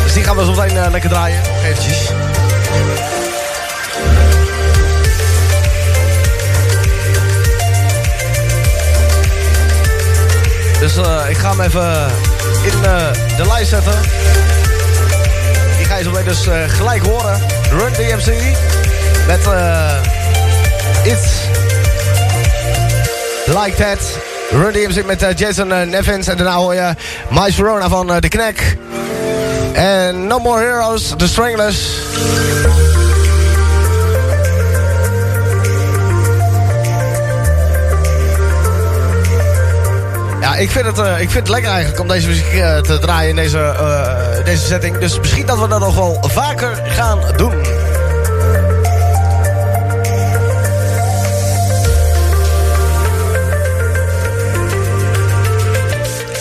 Dus 0.05 0.13
die 0.13 0.25
gaan 0.25 0.37
we 0.37 0.45
zo 0.45 0.51
meteen 0.55 0.91
lekker 0.91 1.11
draaien. 1.11 1.41
Eventjes. 1.65 2.11
Dus 10.81 10.97
ik 11.29 11.37
ga 11.37 11.51
hem 11.51 11.61
even 11.61 12.11
in 12.63 12.81
de 13.37 13.47
lijst 13.47 13.69
zetten 13.69 13.95
ga 16.05 16.19
je 16.19 16.25
dus 16.25 16.47
eh, 16.47 16.55
gelijk 16.69 17.03
horen. 17.03 17.41
Run 17.71 17.93
DMC 17.93 18.35
met 19.27 19.47
eh, 19.47 19.95
It's 21.03 21.27
Like 23.47 23.75
That. 23.77 23.99
Run 24.51 24.73
DMC 24.73 25.07
met 25.07 25.23
eh, 25.23 25.37
Jason 25.37 25.69
Nevins. 25.69 26.29
En 26.29 26.37
daarna 26.37 26.55
hoor 26.55 26.75
je 26.75 26.95
Miles 27.31 27.55
Verona 27.55 27.89
van 27.89 28.21
The 28.21 28.29
Knack. 28.29 28.57
En 29.73 30.27
No 30.27 30.39
More 30.39 30.65
Heroes, 30.65 31.15
The 31.17 31.29
Stranglers. 31.29 31.79
Ja, 40.41 40.55
ik 40.57 40.71
vind, 40.71 40.87
het, 40.87 40.99
ik 40.99 41.31
vind 41.31 41.35
het 41.35 41.49
lekker 41.49 41.71
eigenlijk 41.71 42.01
om 42.01 42.09
deze 42.09 42.29
muziek 42.29 42.51
te 42.83 42.99
draaien 43.01 43.31
in 43.31 43.37
deze 43.37 43.75
deze 44.47 44.67
setting. 44.67 44.99
Dus 44.99 45.19
misschien 45.19 45.47
dat 45.47 45.59
we 45.59 45.69
dat 45.69 45.81
nog 45.81 45.95
wel 45.95 46.19
vaker 46.21 46.83
gaan 46.85 47.21
doen. 47.37 47.55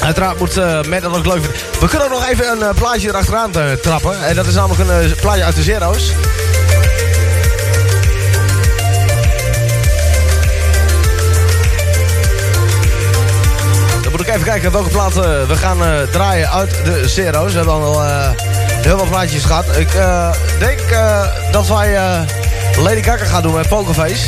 Uiteraard 0.01 0.39
moet 0.39 0.57
uh, 0.57 0.81
Matt 0.83 1.01
dat 1.01 1.15
ook 1.15 1.25
leuk 1.25 1.43
vinden. 1.43 1.61
We 1.79 1.87
kunnen 1.87 2.07
ook 2.07 2.13
nog 2.13 2.27
even 2.27 2.51
een 2.51 2.61
eh, 2.61 2.75
plaatje 2.75 3.07
erachteraan 3.07 3.53
eh, 3.53 3.71
trappen. 3.71 4.23
En 4.23 4.35
dat 4.35 4.45
is 4.45 4.53
namelijk 4.53 4.89
een 4.89 5.11
eh, 5.11 5.19
plaatje 5.21 5.43
uit 5.43 5.55
de 5.55 5.63
Zero's. 5.63 6.11
Kijken 14.45 14.71
welke 14.71 14.89
plaat 14.89 15.17
eh, 15.17 15.47
we 15.47 15.55
gaan 15.55 15.83
eh, 15.83 16.01
draaien 16.11 16.51
uit 16.51 16.69
de 16.83 17.07
Zero's. 17.07 17.51
We 17.51 17.57
hebben 17.57 17.75
al 17.75 18.03
eh, 18.03 18.29
heel 18.81 18.97
wat 18.97 19.09
plaatjes 19.09 19.43
gehad. 19.43 19.77
Ik 19.77 19.93
eh, 19.93 20.31
denk 20.59 20.79
dat 21.51 21.67
wij 21.67 21.97
Lady 22.77 23.03
Gaga 23.03 23.25
gaan 23.25 23.41
doen 23.41 23.53
met 23.53 23.67
Pokerface. 23.67 24.25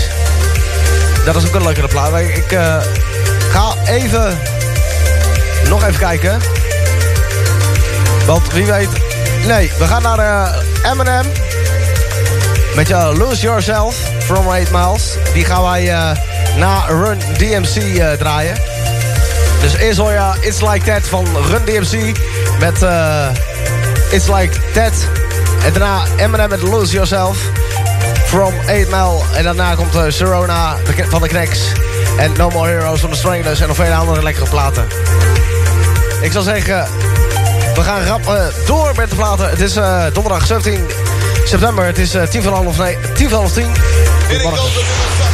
Dat 1.26 1.35
is 1.35 1.48
ook 1.48 1.53
een 1.53 1.64
leukere 1.64 1.88
plaat. 1.88 2.19
Ik 2.19 2.57
ga 3.52 3.73
even... 3.85 4.39
Nog 5.69 5.84
even 5.84 5.99
kijken. 5.99 6.39
Want 8.26 8.53
wie 8.53 8.65
weet... 8.65 8.89
Nee, 9.45 9.72
we 9.80 9.85
gaan 9.88 10.02
naar 10.02 10.56
Eminem. 10.84 11.26
Met 12.76 12.88
je 12.88 13.14
Lose 13.18 13.41
Yourself 13.41 13.95
from 14.19 14.48
8 14.48 14.72
Miles. 14.72 15.18
Die 15.34 15.45
gaan 15.45 15.64
wij 15.64 16.15
na 16.57 16.85
Run 16.85 17.19
DMC 17.38 18.18
draaien. 18.18 18.66
Dus 19.61 19.75
eerst 19.75 19.97
hoor 19.97 20.11
je 20.11 20.34
It's 20.39 20.61
Like 20.61 20.85
That 20.85 21.07
van 21.07 21.25
Run 21.49 21.65
DMC. 21.65 22.17
Met 22.59 22.81
eh, 22.81 23.27
It's 24.09 24.27
Like 24.27 24.49
That. 24.73 24.93
En 25.65 25.73
daarna 25.73 26.03
Eminem 26.17 26.49
met 26.49 26.61
Lose 26.61 26.91
Yourself 26.93 27.38
from 28.25 28.53
8 28.67 28.67
Mile. 28.67 29.19
En 29.35 29.43
daarna 29.43 29.75
komt 29.75 29.95
uh, 29.95 30.03
de 30.03 30.93
Kn- 30.95 31.09
van 31.09 31.21
de 31.21 31.27
Knacks. 31.27 31.59
En 32.17 32.31
No 32.38 32.49
More 32.49 32.69
Heroes 32.69 32.99
van 32.99 33.09
de 33.09 33.15
Stranglers. 33.15 33.59
En 33.59 33.67
nog 33.67 33.75
vele 33.75 33.95
andere 33.95 34.23
lekkere 34.23 34.49
platen. 34.49 34.88
Ik 36.21 36.31
zal 36.31 36.41
zeggen, 36.41 36.88
we 37.75 37.81
gaan 37.81 38.03
rap 38.05 38.27
eh, 38.27 38.45
door 38.65 38.91
met 38.95 39.09
de 39.09 39.15
platen. 39.15 39.49
Het 39.49 39.59
is 39.59 39.73
donderdag 40.13 40.45
17 40.45 40.85
september. 41.47 41.85
Het 41.85 41.97
is 41.97 42.13
eh, 42.13 42.23
tien 42.23 42.41
van 42.41 42.53
half, 42.53 42.77
nee, 42.77 42.97
tien 43.13 43.29
van 43.29 43.39
half 43.39 43.53
tien. 43.53 43.71
Goedemorgen. 44.27 45.26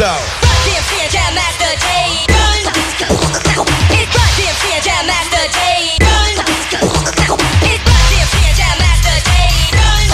Check 0.00 0.08
this 0.08 0.08
out. 0.08 0.40
DMC 0.64 0.96
and 0.96 1.12
Jam 1.12 1.34
Master 1.34 1.76
Jay. 1.76 2.24
Run. 2.32 2.72
It's 3.92 4.16
Run 4.16 4.30
DMC 4.40 4.64
and 4.72 4.84
Jam 4.84 5.04
Master 5.04 5.44
Jay. 5.52 5.92
Run. 6.00 6.40
It's 7.68 7.84
Run 7.84 8.04
DMC 8.08 8.34
and 8.48 8.56
Jam 8.56 8.76
Master 8.80 9.16
Jay. 9.28 9.52
Run. 9.76 10.08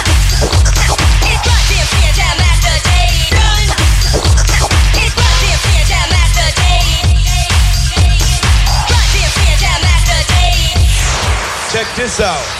It's 1.23 1.39
Run 1.47 1.61
DMC 1.71 1.95
and 2.03 2.15
Jam 2.19 2.35
Master 2.35 2.75
Jay. 2.83 3.31
Run. 3.31 3.63
It's 4.99 5.15
Run 5.15 5.33
DMC 5.39 5.67
and 5.79 5.87
Jam 5.87 6.07
Master 6.11 6.47
Jay. 6.59 6.83
Run 8.91 9.05
DMC 9.15 9.39
and 9.47 9.59
Jam 9.63 9.79
Master 9.87 10.19
Jay. 10.27 10.51
Check 11.71 11.87
this 11.95 12.19
out. 12.19 12.56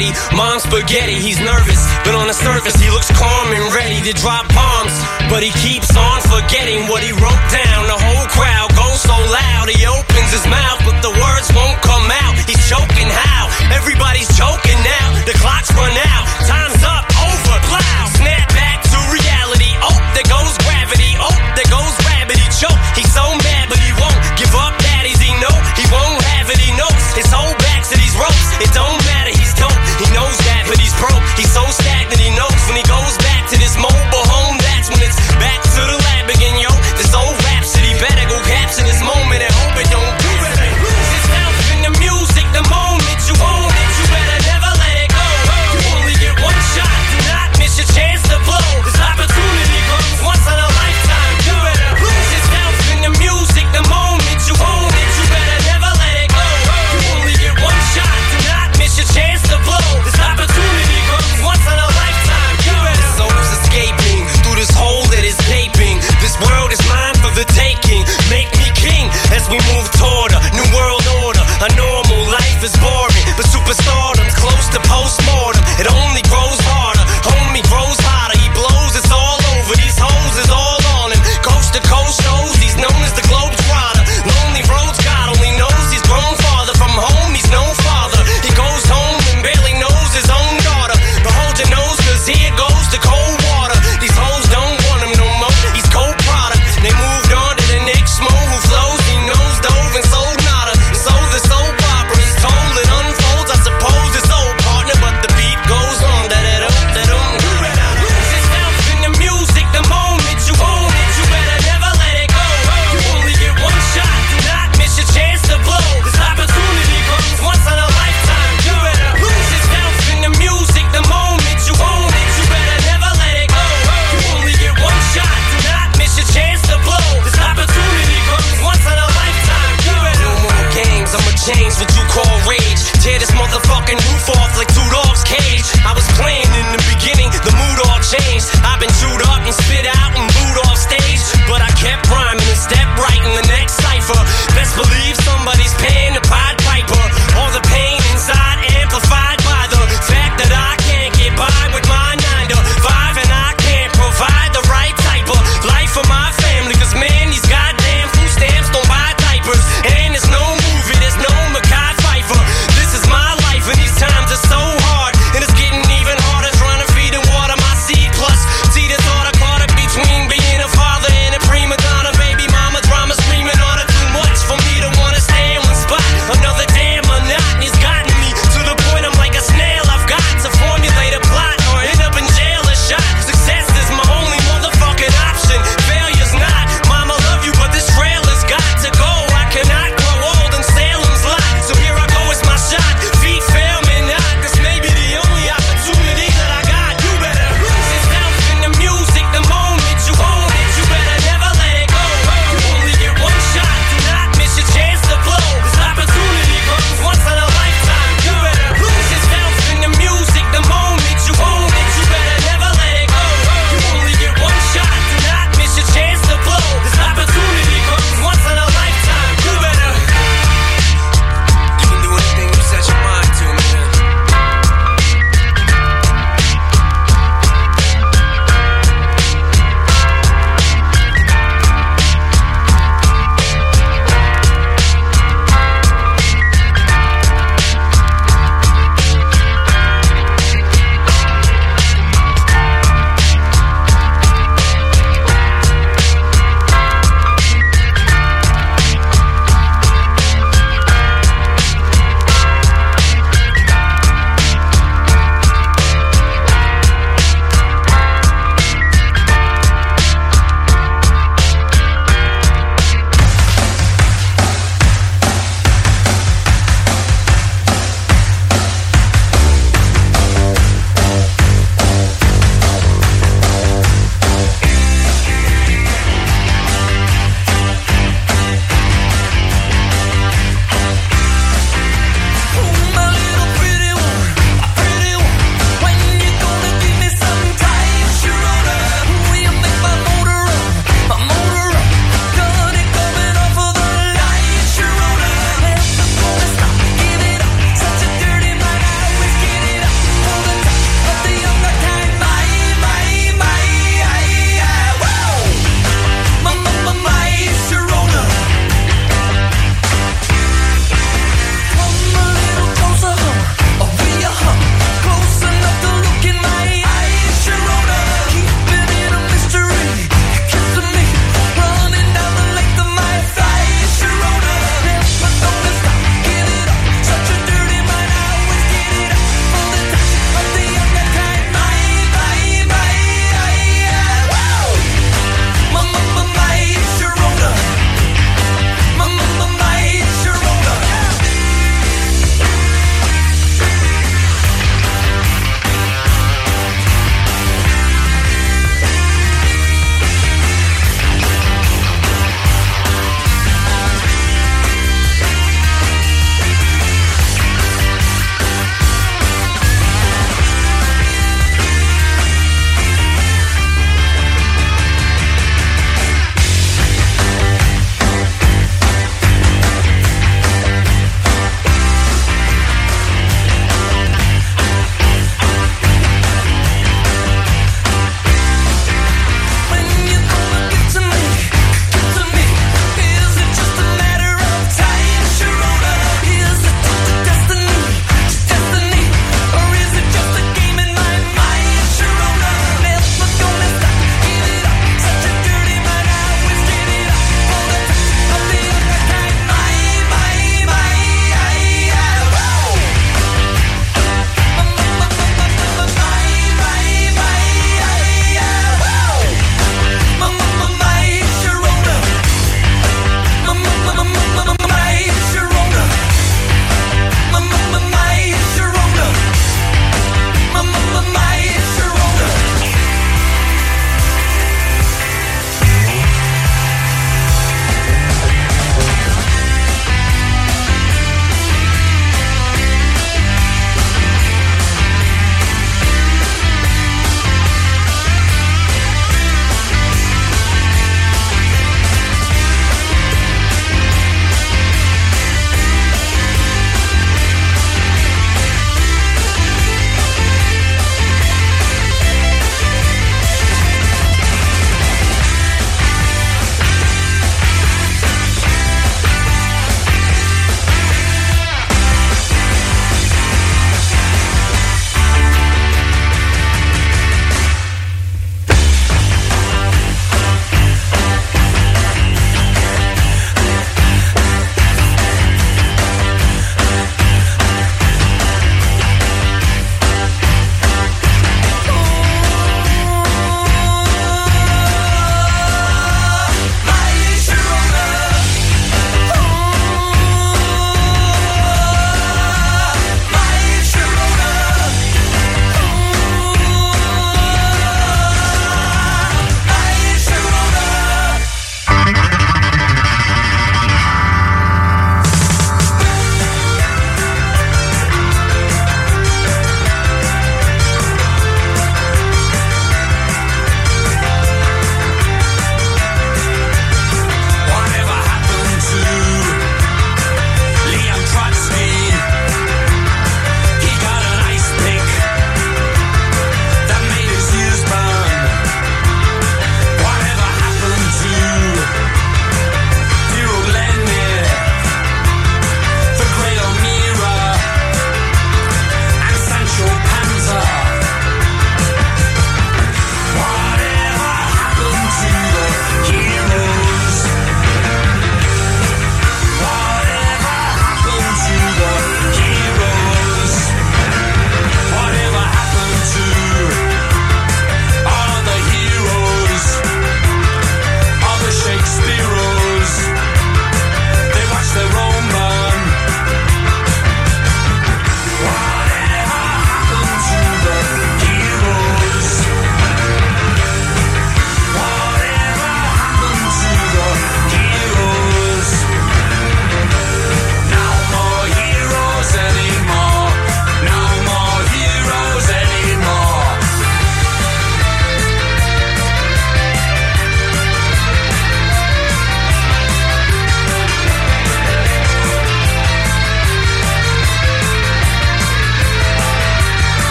confetti. 0.00 0.36
Mom's 0.36 0.62
spaghetti, 0.62 1.14
he's 1.14 1.40
nervous, 1.40 1.80
but 2.04 2.14
on 2.14 2.26
the 2.26 2.32
surface, 2.32 2.74
he 2.76 2.90
looks 2.90 3.10
calm 3.12 3.52
and 3.52 3.74
ready 3.74 4.00
to 4.00 4.12
drop 4.14 4.48
bombs. 4.54 4.92
But 5.28 5.42
he 5.42 5.50
keeps 5.60 5.94
on 5.96 6.20
forgetting 6.22 6.88
what 6.88 7.02
he 7.02 7.12
wrote 7.12 7.44
down. 7.52 7.86
The 7.86 7.98
whole 7.98 8.26
crowd 8.28 8.74
goes 8.76 9.00
so 9.00 9.14
loud, 9.14 9.68
he 9.68 9.86
opens 9.86 10.32
his 10.32 10.46
mouth, 10.46 10.80
but 10.84 11.00
the 11.02 11.12
words 11.12 11.52
won't 11.54 11.80
come 11.82 12.08
out. 12.24 12.36
He's 12.48 12.68
choking 12.68 13.08
how? 13.08 13.48
Everybody's 13.72 14.28
choking. 14.36 14.59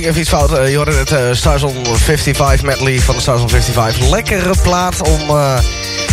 Ging 0.00 0.12
even 0.12 0.20
iets 0.20 0.30
fout. 0.30 0.58
Eh, 0.58 0.70
je 0.70 1.04
eh 1.08 1.36
Starzone 1.36 1.84
55 1.84 2.62
medley 2.62 3.00
van 3.00 3.14
de 3.14 3.20
Starzone 3.20 3.48
55. 3.48 4.08
Lekkere 4.08 4.54
plaat 4.62 5.00
om 5.00 5.20
eh, 5.28 5.58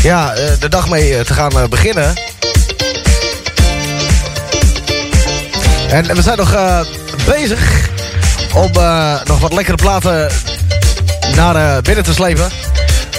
ja, 0.02 0.34
eh, 0.34 0.52
de 0.60 0.70
dag 0.70 0.90
mee 0.90 1.24
te 1.24 1.34
gaan 1.34 1.52
beginnen. 1.70 2.14
En 5.90 6.16
we 6.16 6.22
zijn 6.22 6.38
nog 6.38 6.56
bezig 7.26 7.90
om 8.54 8.72
nog 9.24 9.40
wat 9.40 9.54
lekkere 9.54 9.78
platen 9.78 10.32
naar 11.36 11.82
binnen 11.82 12.04
te 12.04 12.14
slepen. 12.14 12.50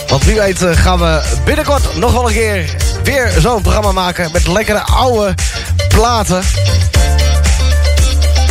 Want 0.09 0.25
wie 0.25 0.41
weet 0.41 0.59
gaan 0.63 0.99
we 0.99 1.23
binnenkort 1.45 1.97
nog 1.97 2.13
wel 2.13 2.29
een 2.29 2.35
keer 2.35 2.75
weer 3.05 3.33
zo'n 3.39 3.63
programma 3.63 3.93
maken... 3.93 4.31
met 4.33 4.47
lekkere 4.47 4.81
oude 4.81 5.35
platen. 5.89 6.43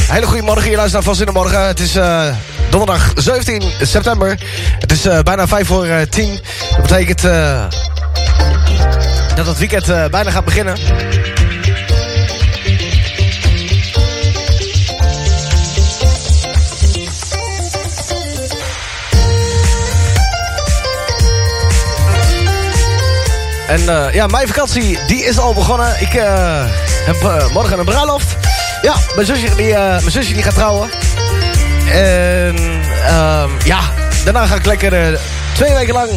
Hele 0.07 0.25
goede 0.25 0.41
morgen, 0.41 0.69
je 0.69 0.75
luistert 0.75 0.93
naar 0.93 1.03
Van 1.03 1.15
Zinnenmorgen. 1.15 1.67
Het 1.67 1.79
is 1.79 1.95
eh, 1.95 2.35
donderdag 2.69 3.11
17 3.15 3.63
september. 3.81 4.39
Het 4.79 4.91
is 4.91 5.05
eh, 5.05 5.19
bijna 5.19 5.47
5 5.47 5.67
voor 5.67 5.85
eh, 5.85 6.01
10. 6.09 6.39
Dat 6.71 6.81
betekent 6.81 7.23
eh, 7.23 7.65
dat 9.35 9.45
het 9.45 9.57
weekend 9.57 9.89
eh, 9.89 10.05
bijna 10.05 10.31
gaat 10.31 10.45
beginnen. 10.45 10.75
En 23.67 23.89
eh, 23.89 24.13
ja, 24.13 24.27
mijn 24.27 24.47
vakantie 24.47 24.99
die 25.07 25.25
is 25.25 25.37
al 25.37 25.53
begonnen. 25.53 26.01
Ik 26.01 26.13
eh, 26.13 26.63
heb 27.05 27.15
eh, 27.23 27.49
morgen 27.49 27.79
een 27.79 27.85
bruiloft. 27.85 28.46
Ja, 28.81 28.95
mijn 29.15 29.27
zusje 29.27 29.55
die, 29.55 29.73
eh, 29.73 29.89
mijn 29.89 30.11
zusje 30.11 30.33
die 30.33 30.43
gaat 30.43 30.53
trouwen. 30.53 30.89
En 31.91 32.55
ehm, 33.05 33.49
ja, 33.63 33.79
daarna 34.23 34.45
ga 34.45 34.55
ik 34.55 34.65
lekker 34.65 34.93
eh, 34.93 35.19
twee 35.53 35.73
weken 35.73 35.93
lang 35.93 36.09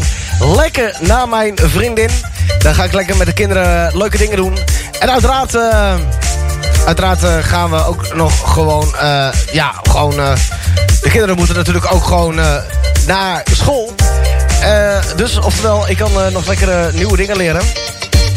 lekker 0.57 0.97
naar 1.01 1.28
mijn 1.28 1.55
vriendin. 1.57 2.11
Dan 2.59 2.74
ga 2.74 2.85
ik 2.85 2.93
lekker 2.93 3.16
met 3.16 3.27
de 3.27 3.32
kinderen 3.32 3.97
leuke 3.97 4.19
dingen 4.19 4.37
doen. 4.37 4.59
En 4.99 5.11
uiteraard, 5.11 5.55
eh, 5.55 5.95
uiteraard 6.87 7.45
gaan 7.45 7.70
we 7.70 7.85
ook 7.85 8.15
nog 8.15 8.53
gewoon, 8.53 8.95
ja, 9.53 9.73
gewoon... 9.82 10.15
de 11.03 11.11
kinderen 11.11 11.37
moeten 11.37 11.57
natuurlijk 11.57 11.93
ook 11.93 12.05
gewoon 12.05 12.35
naar 13.07 13.43
school. 13.53 13.95
Dus 15.16 15.39
oftewel, 15.39 15.89
ik 15.89 15.97
kan 15.97 16.12
nog 16.32 16.47
lekkere 16.47 16.93
nieuwe 16.93 17.16
dingen 17.16 17.37
leren. 17.37 17.62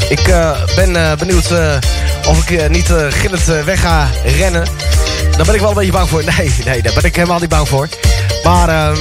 Ik 0.10 0.34
ben 0.76 1.18
benieuwd 1.18 1.50
of 2.28 2.50
ik 2.50 2.60
eh, 2.60 2.70
niet 2.70 2.90
uh, 2.90 3.06
gillend 3.10 3.50
eh, 3.50 3.62
weg 3.64 3.82
ga 3.82 4.08
rennen. 4.26 4.66
Daar 5.38 5.45
ben 5.45 5.56
ik 5.56 5.60
wel 5.62 5.70
een 5.70 5.76
beetje 5.76 5.91
bang 5.91 6.10
voor. 6.10 6.24
Nee, 6.38 6.54
nee, 6.66 6.82
daar 6.82 6.94
ben 6.94 7.04
ik 7.04 7.16
helemaal 7.16 7.40
niet 7.40 7.50
bang 7.50 7.68
voor. 7.68 7.88
Maar 8.44 8.70
ehm, 8.70 8.98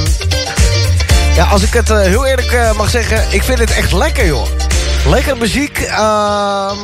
ja, 1.35 1.44
als 1.44 1.62
ik 1.62 1.73
het 1.73 1.90
eh, 1.90 1.99
heel 2.01 2.27
eerlijk 2.27 2.53
eh, 2.53 2.73
mag 2.73 2.90
zeggen, 2.90 3.24
ik 3.31 3.43
vind 3.43 3.59
het 3.59 3.70
echt 3.74 3.93
lekker, 3.93 4.27
joh. 4.27 4.47
Lekker 5.07 5.36
muziek. 5.36 5.78
ehm, 5.78 6.77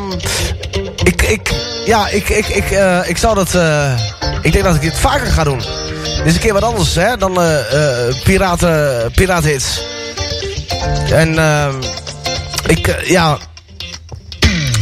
ik, 1.04 1.22
ik, 1.22 1.50
ja, 1.86 2.08
ik, 2.08 2.28
ik, 2.28 2.46
ik, 2.48 2.70
eh, 2.70 2.98
ik 3.04 3.16
zou 3.16 3.34
dat... 3.34 3.54
eh, 3.54 3.92
ik 4.42 4.52
denk 4.52 4.64
dat 4.64 4.74
ik 4.74 4.80
dit 4.80 4.98
vaker 4.98 5.26
ga 5.26 5.44
doen. 5.44 5.58
Dit 6.18 6.26
is 6.26 6.34
een 6.34 6.40
keer 6.40 6.52
wat 6.52 6.62
anders, 6.62 6.94
hè, 6.94 7.16
dan 7.16 7.40
eh 7.42 7.58
eh 8.08 8.14
piraten, 8.24 9.10
piratenhits. 9.14 9.82
En 11.12 11.38
ehm, 11.38 11.74
ik, 12.66 12.86
eh, 12.88 13.08
ja... 13.10 13.38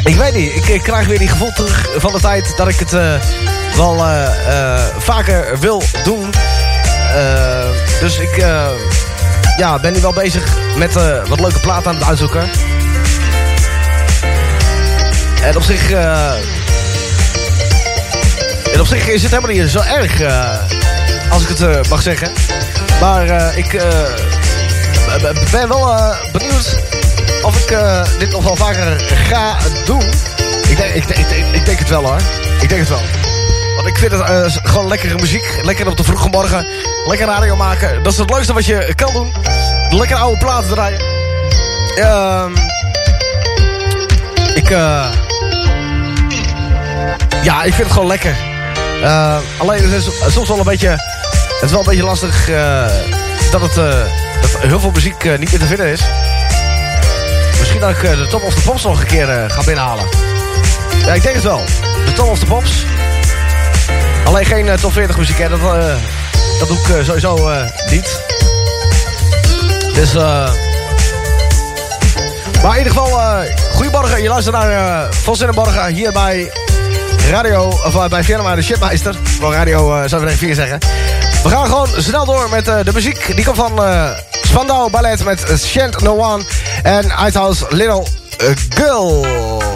Ik 0.06 0.14
weet 0.14 0.34
niet, 0.34 0.68
ik, 0.68 0.82
krijg 0.82 1.06
weer 1.06 1.18
die 1.18 1.28
gevoel 1.28 1.52
terug 1.52 1.88
van 1.96 2.12
de 2.12 2.20
tijd 2.20 2.56
dat 2.56 2.68
ik 2.68 2.78
het 2.78 2.92
eh, 2.92 3.14
wel 3.76 4.04
eh, 4.04 4.24
eh, 4.24 4.80
vaker 4.98 5.58
wil 5.58 5.82
doen. 6.04 6.30
Dus 8.00 8.18
ik 8.18 8.36
ja, 9.56 9.78
ben 9.80 9.92
nu 9.92 10.00
wel 10.00 10.12
bezig 10.12 10.56
met 10.76 10.92
wat 11.28 11.40
leuke 11.40 11.60
platen 11.60 11.90
aan 11.90 11.94
het 11.94 12.04
uitzoeken. 12.04 12.50
En 15.42 15.56
op 15.56 15.62
zich... 15.62 15.90
en 18.72 18.80
op 18.80 18.86
zich 18.86 19.08
is 19.08 19.22
het 19.22 19.30
helemaal 19.30 19.56
niet 19.56 19.70
zo 19.70 19.80
erg, 19.80 20.20
als 21.30 21.42
ik 21.42 21.58
het 21.58 21.88
mag 21.88 22.02
zeggen. 22.02 22.32
Maar 23.00 23.56
ik 23.56 23.82
ben 25.50 25.68
wel 25.68 26.14
benieuwd 26.32 26.95
of 27.46 27.62
ik 27.62 27.70
eh, 27.70 28.02
dit 28.18 28.30
nog 28.30 28.44
wel 28.44 28.56
vaker 28.56 29.00
ga 29.00 29.56
doen. 29.84 30.02
Ik 30.68 30.76
denk, 30.76 30.94
ik, 30.94 31.08
ik, 31.08 31.30
ik 31.52 31.64
denk 31.64 31.78
het 31.78 31.88
wel 31.88 32.04
hoor. 32.04 32.20
Ik 32.60 32.68
denk 32.68 32.80
het 32.80 32.88
wel. 32.88 33.00
Want 33.74 33.88
ik 33.88 33.96
vind 33.96 34.12
het 34.12 34.20
eh, 34.20 34.44
gewoon 34.62 34.88
lekkere 34.88 35.14
muziek. 35.14 35.60
Lekker 35.62 35.88
op 35.88 35.96
de 35.96 36.04
vroege 36.04 36.28
morgen. 36.28 36.66
Lekker 37.06 37.26
radio 37.26 37.56
maken. 37.56 38.02
Dat 38.02 38.12
is 38.12 38.18
het 38.18 38.30
leukste 38.30 38.52
wat 38.52 38.64
je 38.64 38.92
kan 38.94 39.12
doen. 39.12 39.32
Lekker 39.90 40.16
oude 40.16 40.38
platen 40.38 40.68
draaien. 40.68 41.00
Ehm 41.96 42.52
ik, 44.54 44.70
eh 44.70 45.06
ja, 47.42 47.62
ik 47.62 47.72
vind 47.72 47.82
het 47.82 47.92
gewoon 47.92 48.08
lekker. 48.08 48.36
Alleen 49.58 49.82
het 49.82 49.92
is 49.92 50.32
soms 50.32 50.48
wel 50.48 50.58
een 50.58 50.64
beetje... 50.64 50.88
Het 50.88 51.64
is 51.64 51.70
wel 51.70 51.80
een 51.80 51.86
beetje 51.86 52.04
lastig 52.04 52.46
dat, 53.50 53.60
het, 53.60 53.74
dat 54.40 54.60
heel 54.60 54.80
veel 54.80 54.90
muziek 54.90 55.38
niet 55.38 55.50
meer 55.50 55.60
te 55.60 55.66
vinden 55.66 55.86
is. 55.86 56.00
Dat 57.80 57.90
ik 57.90 58.02
eh, 58.02 58.18
de 58.18 58.26
Top 58.26 58.42
of 58.42 58.54
the 58.54 58.60
Pops 58.60 58.82
nog 58.82 59.00
een 59.00 59.06
keer 59.06 59.30
eh, 59.30 59.50
ga 59.50 59.62
binnenhalen. 59.62 60.04
Ja, 61.04 61.12
ik 61.12 61.22
denk 61.22 61.34
het 61.34 61.44
wel. 61.44 61.60
De 62.06 62.12
Top 62.12 62.28
of 62.28 62.38
the 62.38 62.46
Pops. 62.46 62.84
Alleen 64.24 64.44
geen 64.44 64.68
eh, 64.68 64.74
top 64.74 64.92
40 64.92 65.16
muziek, 65.16 65.38
hè. 65.38 65.48
Dat, 65.48 65.60
dat 66.58 66.68
doe 66.68 66.76
ik 66.76 67.04
sowieso 67.04 67.50
niet. 67.90 68.20
Dus. 69.94 70.12
Maar 72.62 72.72
in 72.72 72.78
ieder 72.78 72.92
geval, 72.92 73.20
eh 73.20 73.56
goedemorgen. 73.74 74.22
Je 74.22 74.28
luistert 74.28 74.56
naar 74.56 74.70
eh 74.70 75.10
Van 75.10 75.86
hier 75.86 76.12
bij 76.12 76.52
Radio, 77.30 77.78
of 77.84 78.08
bij 78.08 78.24
firma 78.24 78.54
de 78.54 78.62
Shipmeister. 78.62 79.14
Van 79.22 79.52
Radio, 79.52 79.96
eh 79.96 80.08
zou 80.08 80.22
ik 80.22 80.28
even 80.28 80.38
4 80.38 80.54
zeggen. 80.54 80.78
We 81.42 81.48
gaan 81.48 81.66
gewoon 81.66 81.88
snel 81.96 82.24
door 82.24 82.48
met 82.50 82.64
de 82.64 82.90
muziek. 82.92 83.36
Die 83.36 83.44
komt 83.44 83.56
van 83.56 83.80
Spandau 84.56 84.88
Ballet 84.88 85.22
met 85.22 85.38
Shant 85.58 86.00
No 86.00 86.14
One 86.14 86.42
en 86.84 87.10
Outhouse 87.10 87.66
Little 87.72 88.04
eh, 88.38 88.54
Girl. 88.74 89.75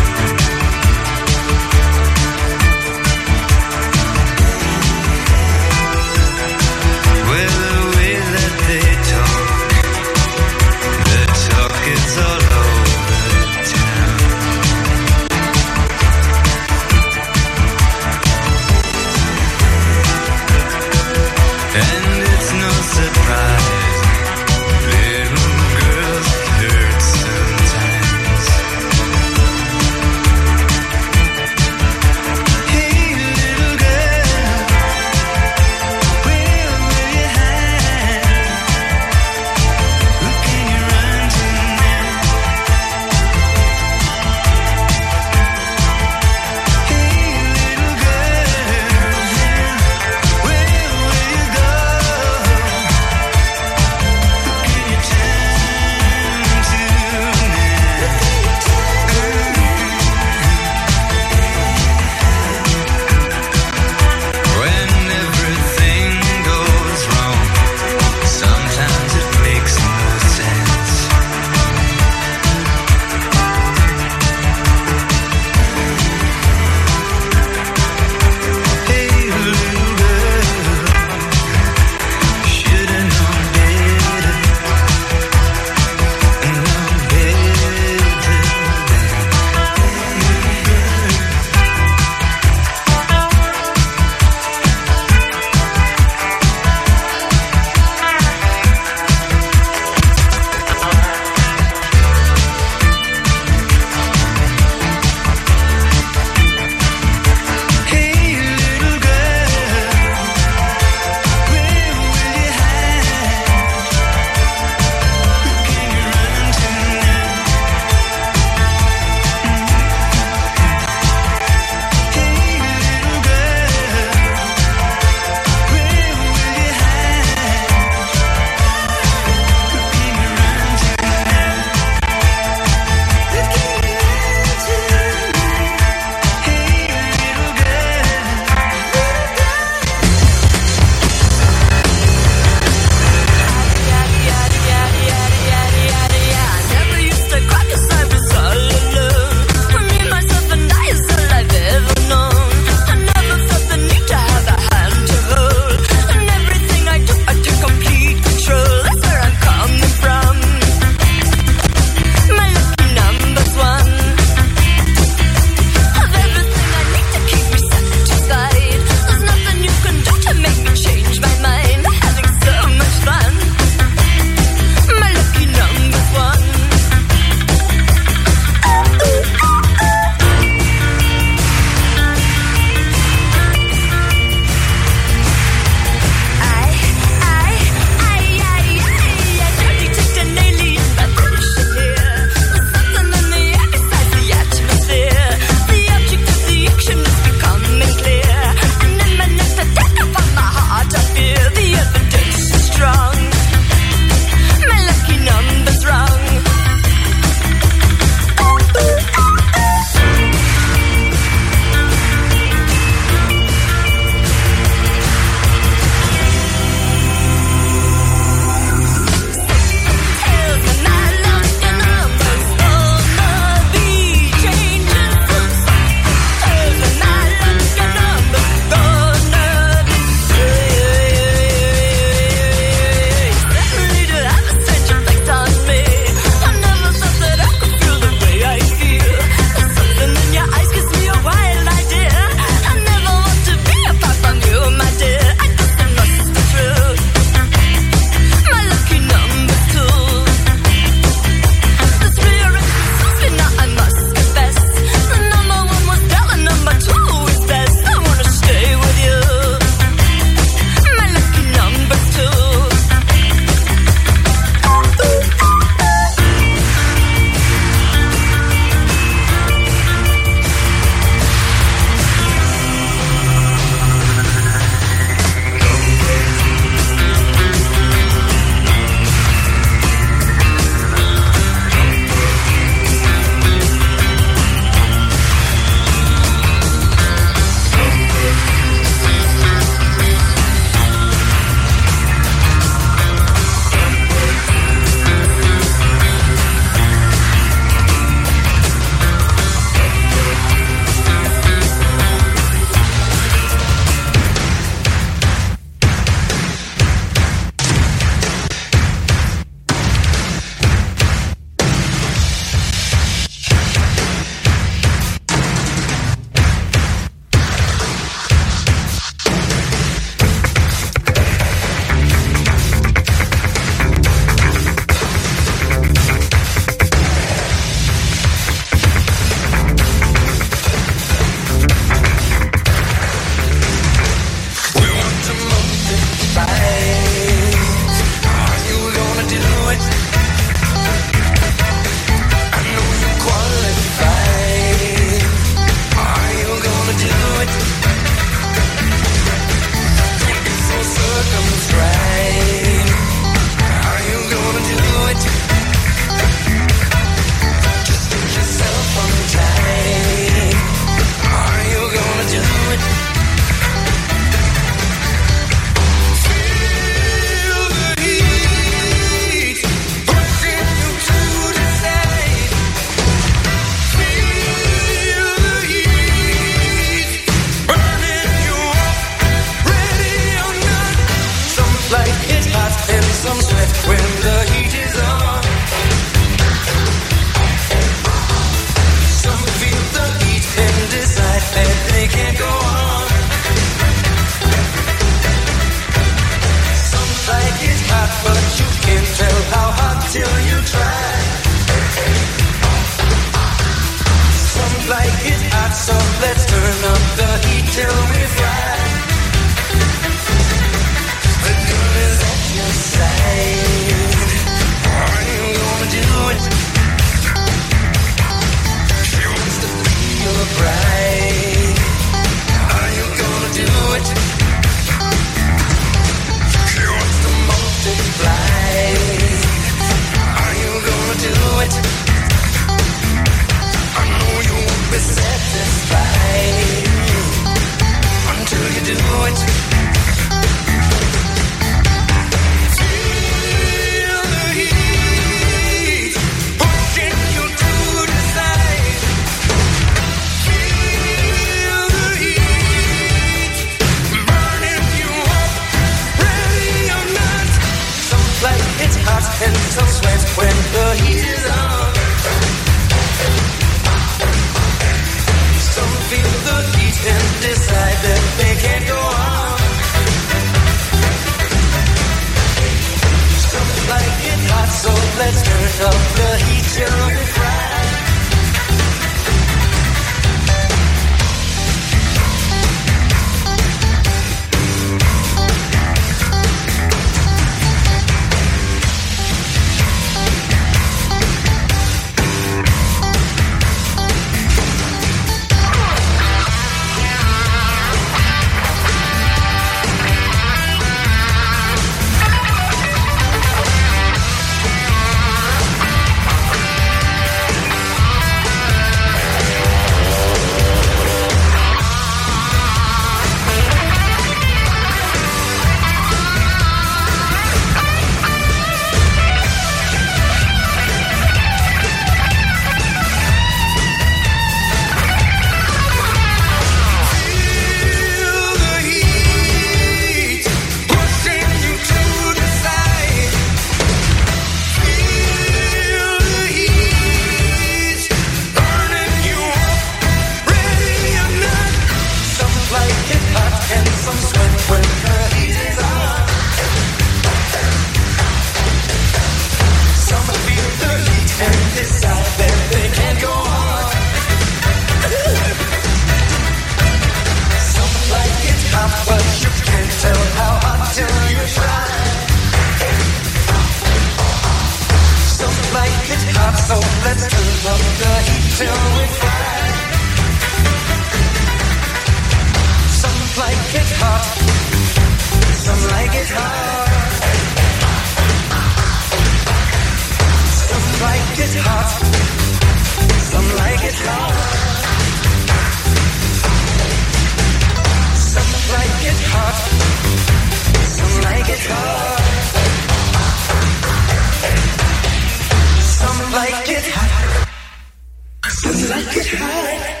high. 599.13 600.00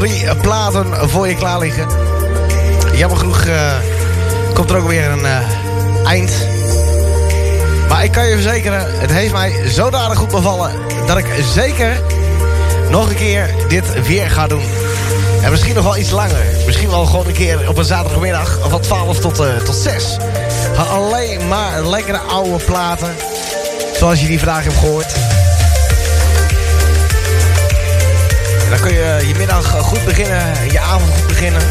Drie 0.00 0.34
platen 0.40 1.08
voor 1.08 1.28
je 1.28 1.34
klaar 1.34 1.58
liggen. 1.58 1.86
Jammer 2.94 3.18
genoeg 3.18 3.44
eh, 3.44 3.72
komt 4.54 4.70
er 4.70 4.76
ook 4.76 4.88
weer 4.88 5.10
een 5.10 5.24
eh, 5.24 5.38
eind. 6.04 6.32
Maar 7.88 8.04
ik 8.04 8.12
kan 8.12 8.26
je 8.26 8.32
verzekeren, 8.32 9.00
het 9.00 9.12
heeft 9.12 9.32
mij 9.32 9.68
zodanig 9.68 10.18
goed 10.18 10.30
bevallen... 10.30 10.70
dat 11.06 11.18
ik 11.18 11.26
zeker 11.54 12.00
nog 12.90 13.08
een 13.08 13.16
keer 13.16 13.54
dit 13.68 14.06
weer 14.06 14.30
ga 14.30 14.46
doen. 14.46 14.64
En 15.42 15.50
misschien 15.50 15.74
nog 15.74 15.84
wel 15.84 15.96
iets 15.96 16.10
langer. 16.10 16.44
Misschien 16.66 16.90
wel 16.90 17.06
gewoon 17.06 17.26
een 17.26 17.32
keer 17.32 17.68
op 17.68 17.78
een 17.78 17.84
zaterdagmiddag 17.84 18.58
van 18.68 18.80
12 18.80 19.18
tot, 19.18 19.40
eh, 19.40 19.56
tot 19.56 19.74
6. 19.74 20.16
Gewoon 20.74 20.88
Alleen 20.88 21.48
maar 21.48 21.86
lekkere 21.86 22.18
oude 22.18 22.64
platen. 22.64 23.14
Zoals 23.98 24.20
je 24.20 24.26
die 24.26 24.38
vandaag 24.38 24.64
hebt 24.64 24.76
gehoord. 24.76 25.25
Kun 28.86 28.94
je 28.94 29.26
je 29.26 29.34
middag 29.34 29.74
eh, 29.74 29.82
goed 29.82 30.04
beginnen, 30.04 30.70
je 30.70 30.80
avond 30.80 31.10
goed 31.14 31.26
beginnen. 31.26 31.62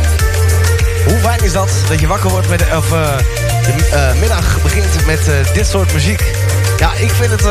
Hoe 1.05 1.17
fijn 1.17 1.43
is 1.43 1.51
dat, 1.51 1.69
dat 1.89 1.99
je 1.99 2.07
wakker 2.07 2.29
wordt 2.29 2.49
met, 2.49 2.61
of 2.61 2.91
eh, 2.91 3.17
de 3.63 3.89
eh, 3.91 4.19
middag 4.19 4.61
begint 4.61 5.05
met 5.05 5.29
dit 5.53 5.67
soort 5.67 5.93
muziek. 5.93 6.23
Ja, 6.77 6.93
ik 6.93 7.11
vind 7.11 7.31
het, 7.31 7.41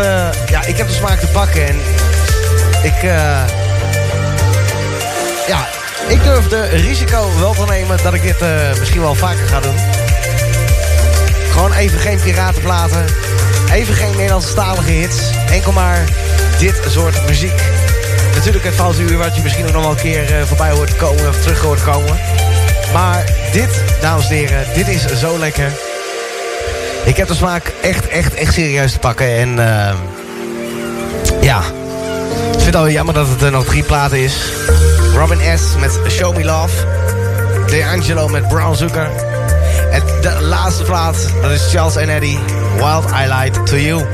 ja, 0.47 0.65
ik 0.65 0.77
heb 0.77 0.89
de 0.89 0.95
smaak 0.95 1.21
te 1.21 1.27
pakken 1.27 1.67
en 1.67 1.77
ik, 2.83 3.03
ja, 5.47 5.69
ik 6.09 6.23
durf 6.23 6.49
de 6.49 6.67
risico 6.67 7.39
wel 7.39 7.55
te 7.55 7.65
nemen 7.65 7.99
dat 8.03 8.15
ik 8.15 8.23
dit 8.23 8.45
misschien 8.79 9.01
wel 9.01 9.15
vaker 9.15 9.47
ga 9.47 9.61
doen. 9.61 9.77
Gewoon 11.51 11.73
even 11.73 11.99
geen 11.99 12.21
piratenplaten, 12.21 13.05
even 13.73 13.95
geen 13.95 14.17
Nederlandstalige 14.17 14.91
hits, 14.91 15.19
enkel 15.51 15.73
maar 15.73 16.05
dit 16.59 16.81
soort 16.89 17.27
muziek. 17.27 17.74
Natuurlijk 18.45 18.75
het 18.75 18.83
foute 18.83 19.03
uur 19.03 19.19
wat 19.19 19.37
je 19.37 19.43
misschien 19.43 19.67
ook 19.67 19.73
nog 19.73 19.83
wel 19.83 19.91
een 19.91 19.97
keer 19.97 20.33
eh, 20.33 20.43
voorbij 20.43 20.71
hoort 20.71 20.97
komen 20.97 21.29
of 21.29 21.41
terug 21.41 21.61
hoort 21.61 21.83
komen. 21.83 22.19
Maar 22.93 23.25
dit, 23.53 23.83
dames 24.01 24.29
en 24.29 24.35
heren, 24.35 24.67
dit 24.75 24.89
is 24.89 25.19
zo 25.19 25.39
lekker. 25.39 25.73
Ik 27.05 27.17
heb 27.17 27.29
de 27.29 27.35
smaak 27.35 27.73
echt, 27.83 28.09
echt, 28.09 28.35
echt 28.35 28.55
serieus 28.55 28.93
te 28.93 28.99
pakken. 28.99 29.27
En 29.27 29.59
eh, 29.59 29.95
ja, 31.41 31.59
ik 31.59 32.53
vind 32.53 32.65
het 32.65 32.77
al 32.77 32.89
jammer 32.89 33.15
dat 33.15 33.29
het 33.29 33.43
er 33.43 33.51
nog 33.51 33.65
drie 33.65 33.83
platen 33.83 34.19
is. 34.19 34.37
Robin 35.15 35.59
S. 35.59 35.63
met 35.81 35.99
Show 36.09 36.37
Me 36.37 36.45
Love. 36.45 36.87
D'Angelo 37.67 38.29
met 38.29 38.49
Brown 38.49 38.75
Zucker. 38.75 39.11
En 39.91 40.03
de 40.21 40.41
laatste 40.41 40.83
plaat, 40.83 41.17
dat 41.43 41.51
is 41.51 41.71
Charles 41.71 41.97
and 41.97 42.09
Eddie. 42.09 42.39
Wild 42.77 43.05
I 43.11 43.33
Lied 43.33 43.67
to 43.67 43.77
You. 43.77 44.05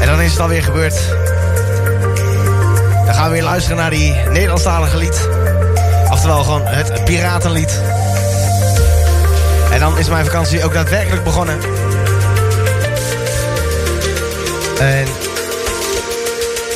En 0.00 0.06
dan 0.06 0.20
is 0.20 0.30
het 0.30 0.40
alweer 0.40 0.62
gebeurd. 0.62 1.21
Luisteren 3.52 3.78
naar 3.78 3.90
die 3.90 4.14
Nederlandstalige 4.14 4.96
lied. 4.96 5.28
Oftewel 6.10 6.42
gewoon 6.44 6.66
het 6.66 7.04
piratenlied. 7.04 7.80
En 9.70 9.80
dan 9.80 9.98
is 9.98 10.08
mijn 10.08 10.24
vakantie 10.24 10.64
ook 10.64 10.72
daadwerkelijk 10.72 11.24
begonnen. 11.24 11.58
En 14.80 15.06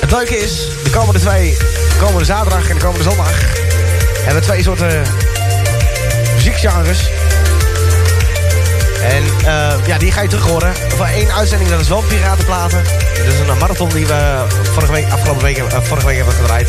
het 0.00 0.10
leuke 0.10 0.38
is, 0.38 0.68
de 0.84 0.90
komende 0.90 1.20
twee, 1.20 1.56
de 1.58 1.96
komende 1.98 2.24
zaterdag 2.24 2.68
en 2.68 2.74
de 2.74 2.84
komende 2.84 3.04
zondag... 3.04 3.30
hebben 4.14 4.42
we 4.42 4.48
twee 4.48 4.62
soorten 4.62 5.02
muziekgenres. 6.34 7.10
En 9.02 9.24
eh, 9.46 9.86
ja, 9.86 9.98
die 9.98 10.12
ga 10.12 10.20
je 10.20 10.28
terug 10.28 10.46
horen. 10.46 10.74
Van 10.96 11.06
één 11.06 11.32
uitzending, 11.32 11.70
dat 11.70 11.80
is 11.80 11.88
wel 11.88 12.02
Piratenplaten. 12.02 13.05
Dat 13.24 13.34
is 13.34 13.38
een 13.48 13.58
marathon 13.58 13.88
die 13.88 14.06
we 14.06 14.44
vorige 14.72 14.92
week, 14.92 15.10
afgelopen 15.10 15.42
week, 15.42 15.56
eh, 15.58 15.78
vorige 15.82 16.06
week 16.06 16.16
hebben 16.16 16.34
gedraaid. 16.34 16.68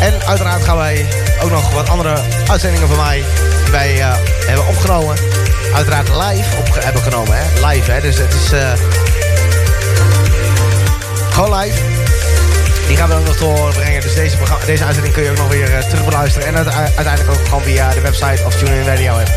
En 0.00 0.26
uiteraard 0.26 0.64
gaan 0.64 0.76
wij 0.76 1.06
ook 1.42 1.50
nog 1.50 1.72
wat 1.72 1.88
andere 1.88 2.14
uitzendingen 2.50 2.88
van 2.88 2.96
mij... 2.96 3.24
die 3.62 3.72
wij 3.72 4.00
eh, 4.00 4.14
hebben 4.46 4.66
opgenomen. 4.66 5.16
Uiteraard 5.74 6.08
live 6.08 6.56
op 6.58 6.68
hebben 6.84 7.02
genomen, 7.02 7.36
hè. 7.36 7.66
Live, 7.66 7.90
hè. 7.90 8.00
Dus 8.00 8.18
het 8.18 8.32
is... 8.34 8.52
eh, 8.52 8.72
gewoon 11.30 11.58
live. 11.58 11.78
Die 12.86 12.96
gaan 12.96 13.08
we 13.08 13.14
ook 13.14 13.26
nog 13.26 13.36
doorbrengen. 13.36 14.00
Dus 14.00 14.14
deze, 14.14 14.36
deze 14.66 14.84
uitzending 14.84 15.14
kun 15.14 15.22
je 15.24 15.30
ook 15.30 15.36
nog 15.36 15.48
weer 15.48 15.84
terug 15.88 16.04
beluisteren. 16.04 16.48
En 16.48 16.56
uite- 16.56 16.72
uiteindelijk 16.96 17.30
ook 17.30 17.44
gewoon 17.44 17.62
via 17.62 17.90
de 17.90 18.00
website 18.00 18.42
of 18.44 18.54
TuneIn 18.54 18.84
Radio 18.86 19.12
app. 19.12 19.30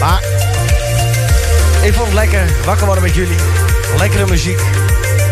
Maar 0.00 0.22
ik 1.82 1.92
vond 1.94 2.06
het 2.06 2.14
lekker 2.14 2.48
wakker 2.64 2.86
worden 2.86 3.04
met 3.04 3.14
jullie. 3.14 3.36
Lekkere 3.98 4.26
muziek. 4.26 4.58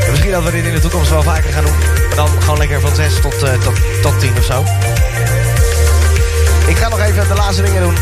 En 0.05 0.11
misschien 0.11 0.31
dat 0.31 0.45
we 0.45 0.51
dit 0.51 0.65
in 0.65 0.75
de 0.75 0.81
toekomst 0.81 1.11
wel 1.11 1.23
vaker 1.23 1.53
gaan 1.53 1.65
doen. 1.65 1.75
Dan 2.15 2.29
gewoon 2.41 2.59
lekker 2.59 2.81
van 2.81 2.95
6 2.95 3.21
tot, 3.21 3.43
eh, 3.43 3.53
tot, 3.53 3.75
tot 4.03 4.21
10 4.21 4.33
of 4.39 4.45
zo. 4.45 4.65
Ik 6.67 6.77
ga 6.77 6.89
nog 6.89 7.01
even 7.01 7.29
de 7.29 7.35
laatste 7.35 7.63
dingen 7.63 7.83
doen. 7.83 7.97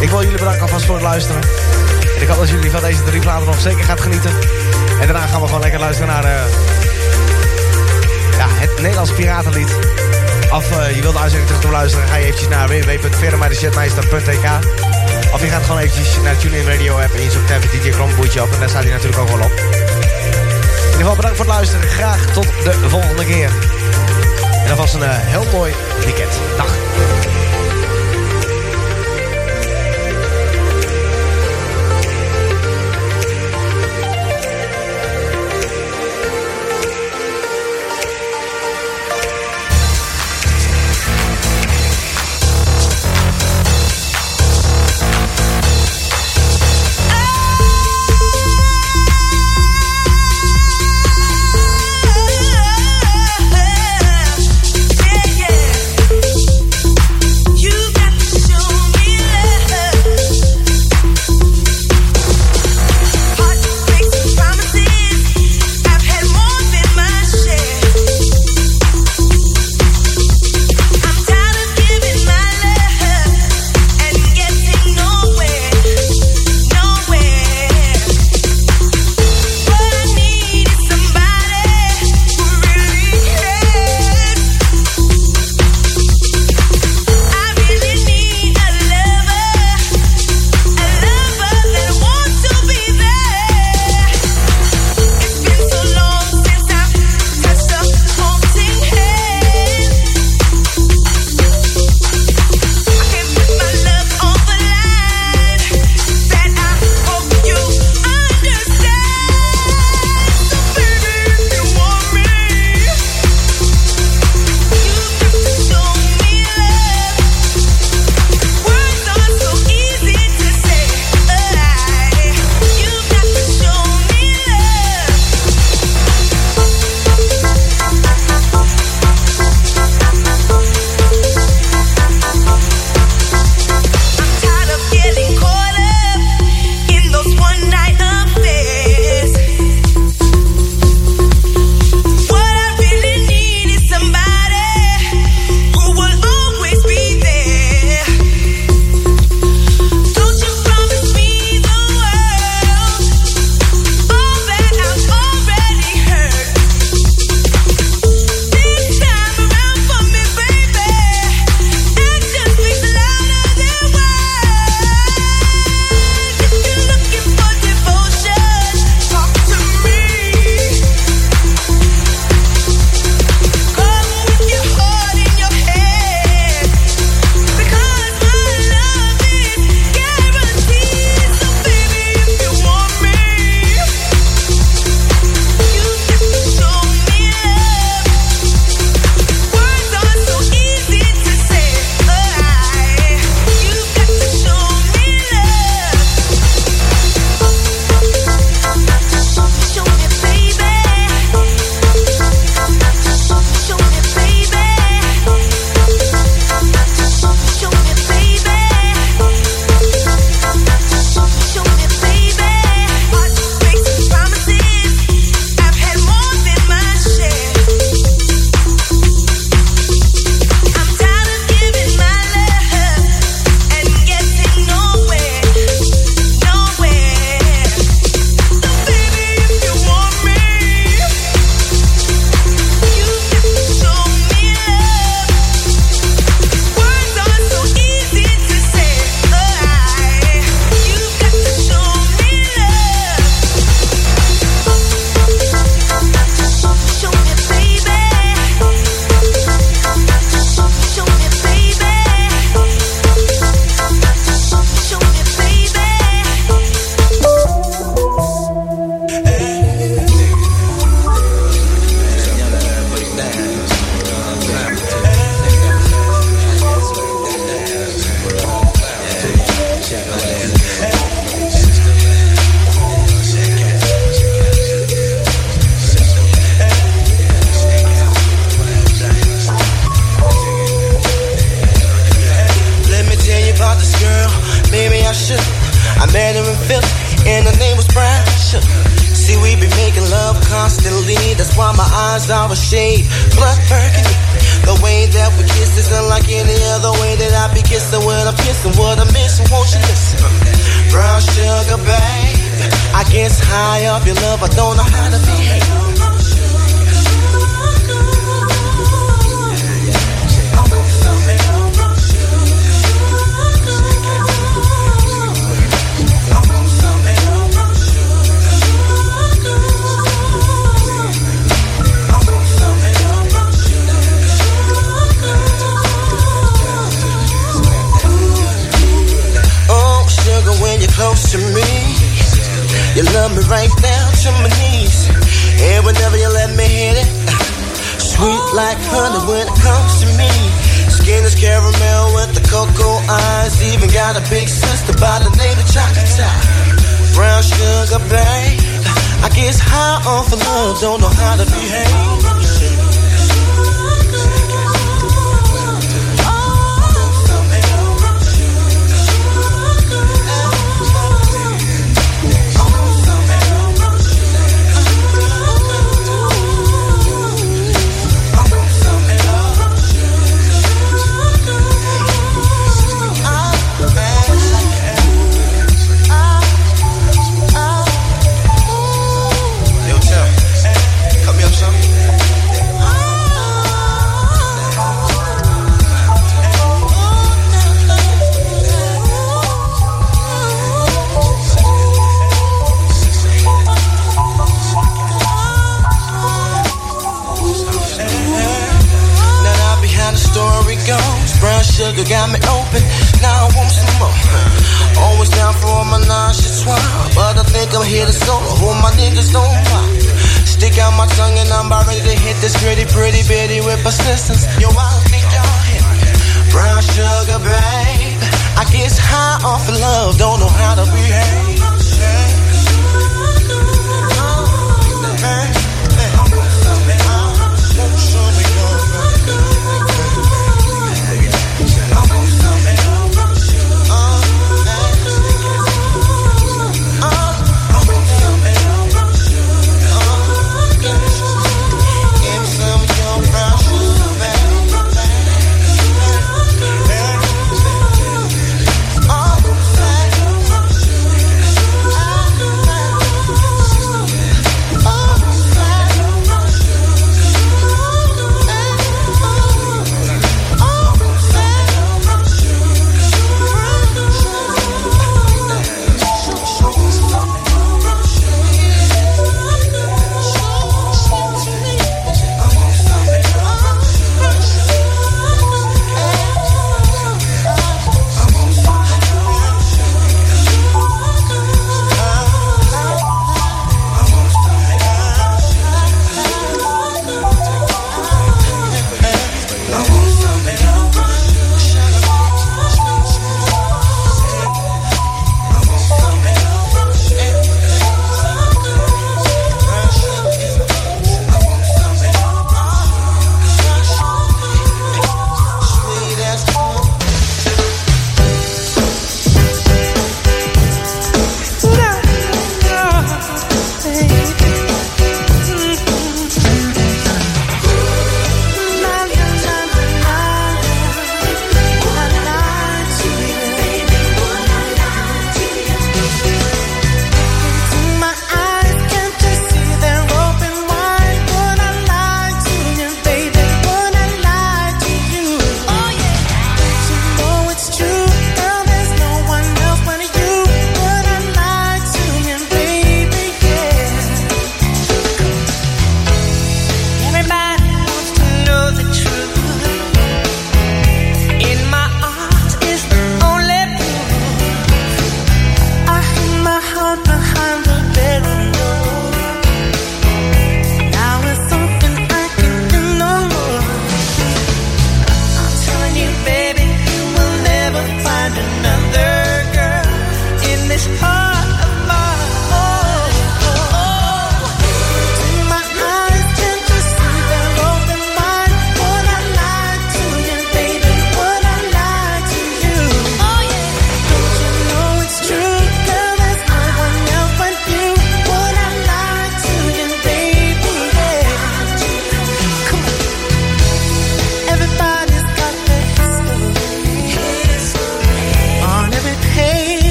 Ik 0.00 0.10
wil 0.10 0.22
jullie 0.22 0.38
bedanken 0.38 0.62
alvast 0.62 0.84
voor 0.84 0.94
het 0.94 1.04
luisteren. 1.04 1.42
En 2.16 2.22
ik 2.22 2.28
hoop 2.28 2.38
dat 2.38 2.48
jullie 2.48 2.70
van 2.70 2.82
deze 2.82 3.02
drie 3.02 3.20
platen 3.20 3.46
nog 3.46 3.60
zeker 3.60 3.84
gaat 3.84 4.00
genieten. 4.00 4.30
En 5.00 5.06
daarna 5.06 5.26
gaan 5.26 5.40
we 5.40 5.46
gewoon 5.46 5.62
lekker 5.62 5.80
luisteren 5.80 6.12
naar 6.12 6.24
eh, 6.24 6.42
ja, 8.38 8.46
het 8.48 8.80
Nederlands 8.80 9.12
Piratenlied. 9.12 9.76
Of 10.52 10.78
eh, 10.78 10.96
je 10.96 11.02
wilt 11.02 11.14
de 11.14 11.44
terug 11.44 11.60
te 11.60 11.66
beluisteren, 11.66 12.08
ga 12.08 12.16
je 12.16 12.24
eventjes 12.24 12.48
naar 12.48 12.68
www.verdermijdesetmeister.tk 12.68 14.87
Of 15.32 15.40
je 15.40 15.48
gaat 15.48 15.62
gewoon 15.62 15.80
eventjes 15.80 16.20
naar 16.22 16.36
TuneIn 16.36 16.66
Radio 16.66 16.98
app 16.98 17.14
en 17.14 17.22
je 17.22 17.30
zoekt 17.30 17.50
even 17.50 17.82
DJ 17.82 17.90
Kromboetje 17.90 18.42
op. 18.42 18.52
En 18.52 18.58
daar 18.58 18.68
staat 18.68 18.82
hij 18.82 18.92
natuurlijk 18.92 19.18
ook 19.18 19.28
wel 19.28 19.46
op. 19.46 19.52
In 19.52 19.64
ieder 20.84 20.98
geval 20.98 21.16
bedankt 21.16 21.36
voor 21.36 21.46
het 21.46 21.54
luisteren. 21.54 21.88
Graag 21.88 22.32
tot 22.32 22.46
de 22.64 22.88
volgende 22.88 23.24
keer. 23.24 23.50
En 24.64 24.70
alvast 24.70 24.94
een 24.94 25.02
eh, 25.02 25.10
heel 25.12 25.44
mooi 25.52 25.74
weekend. 26.04 26.40
Dag. 26.56 26.76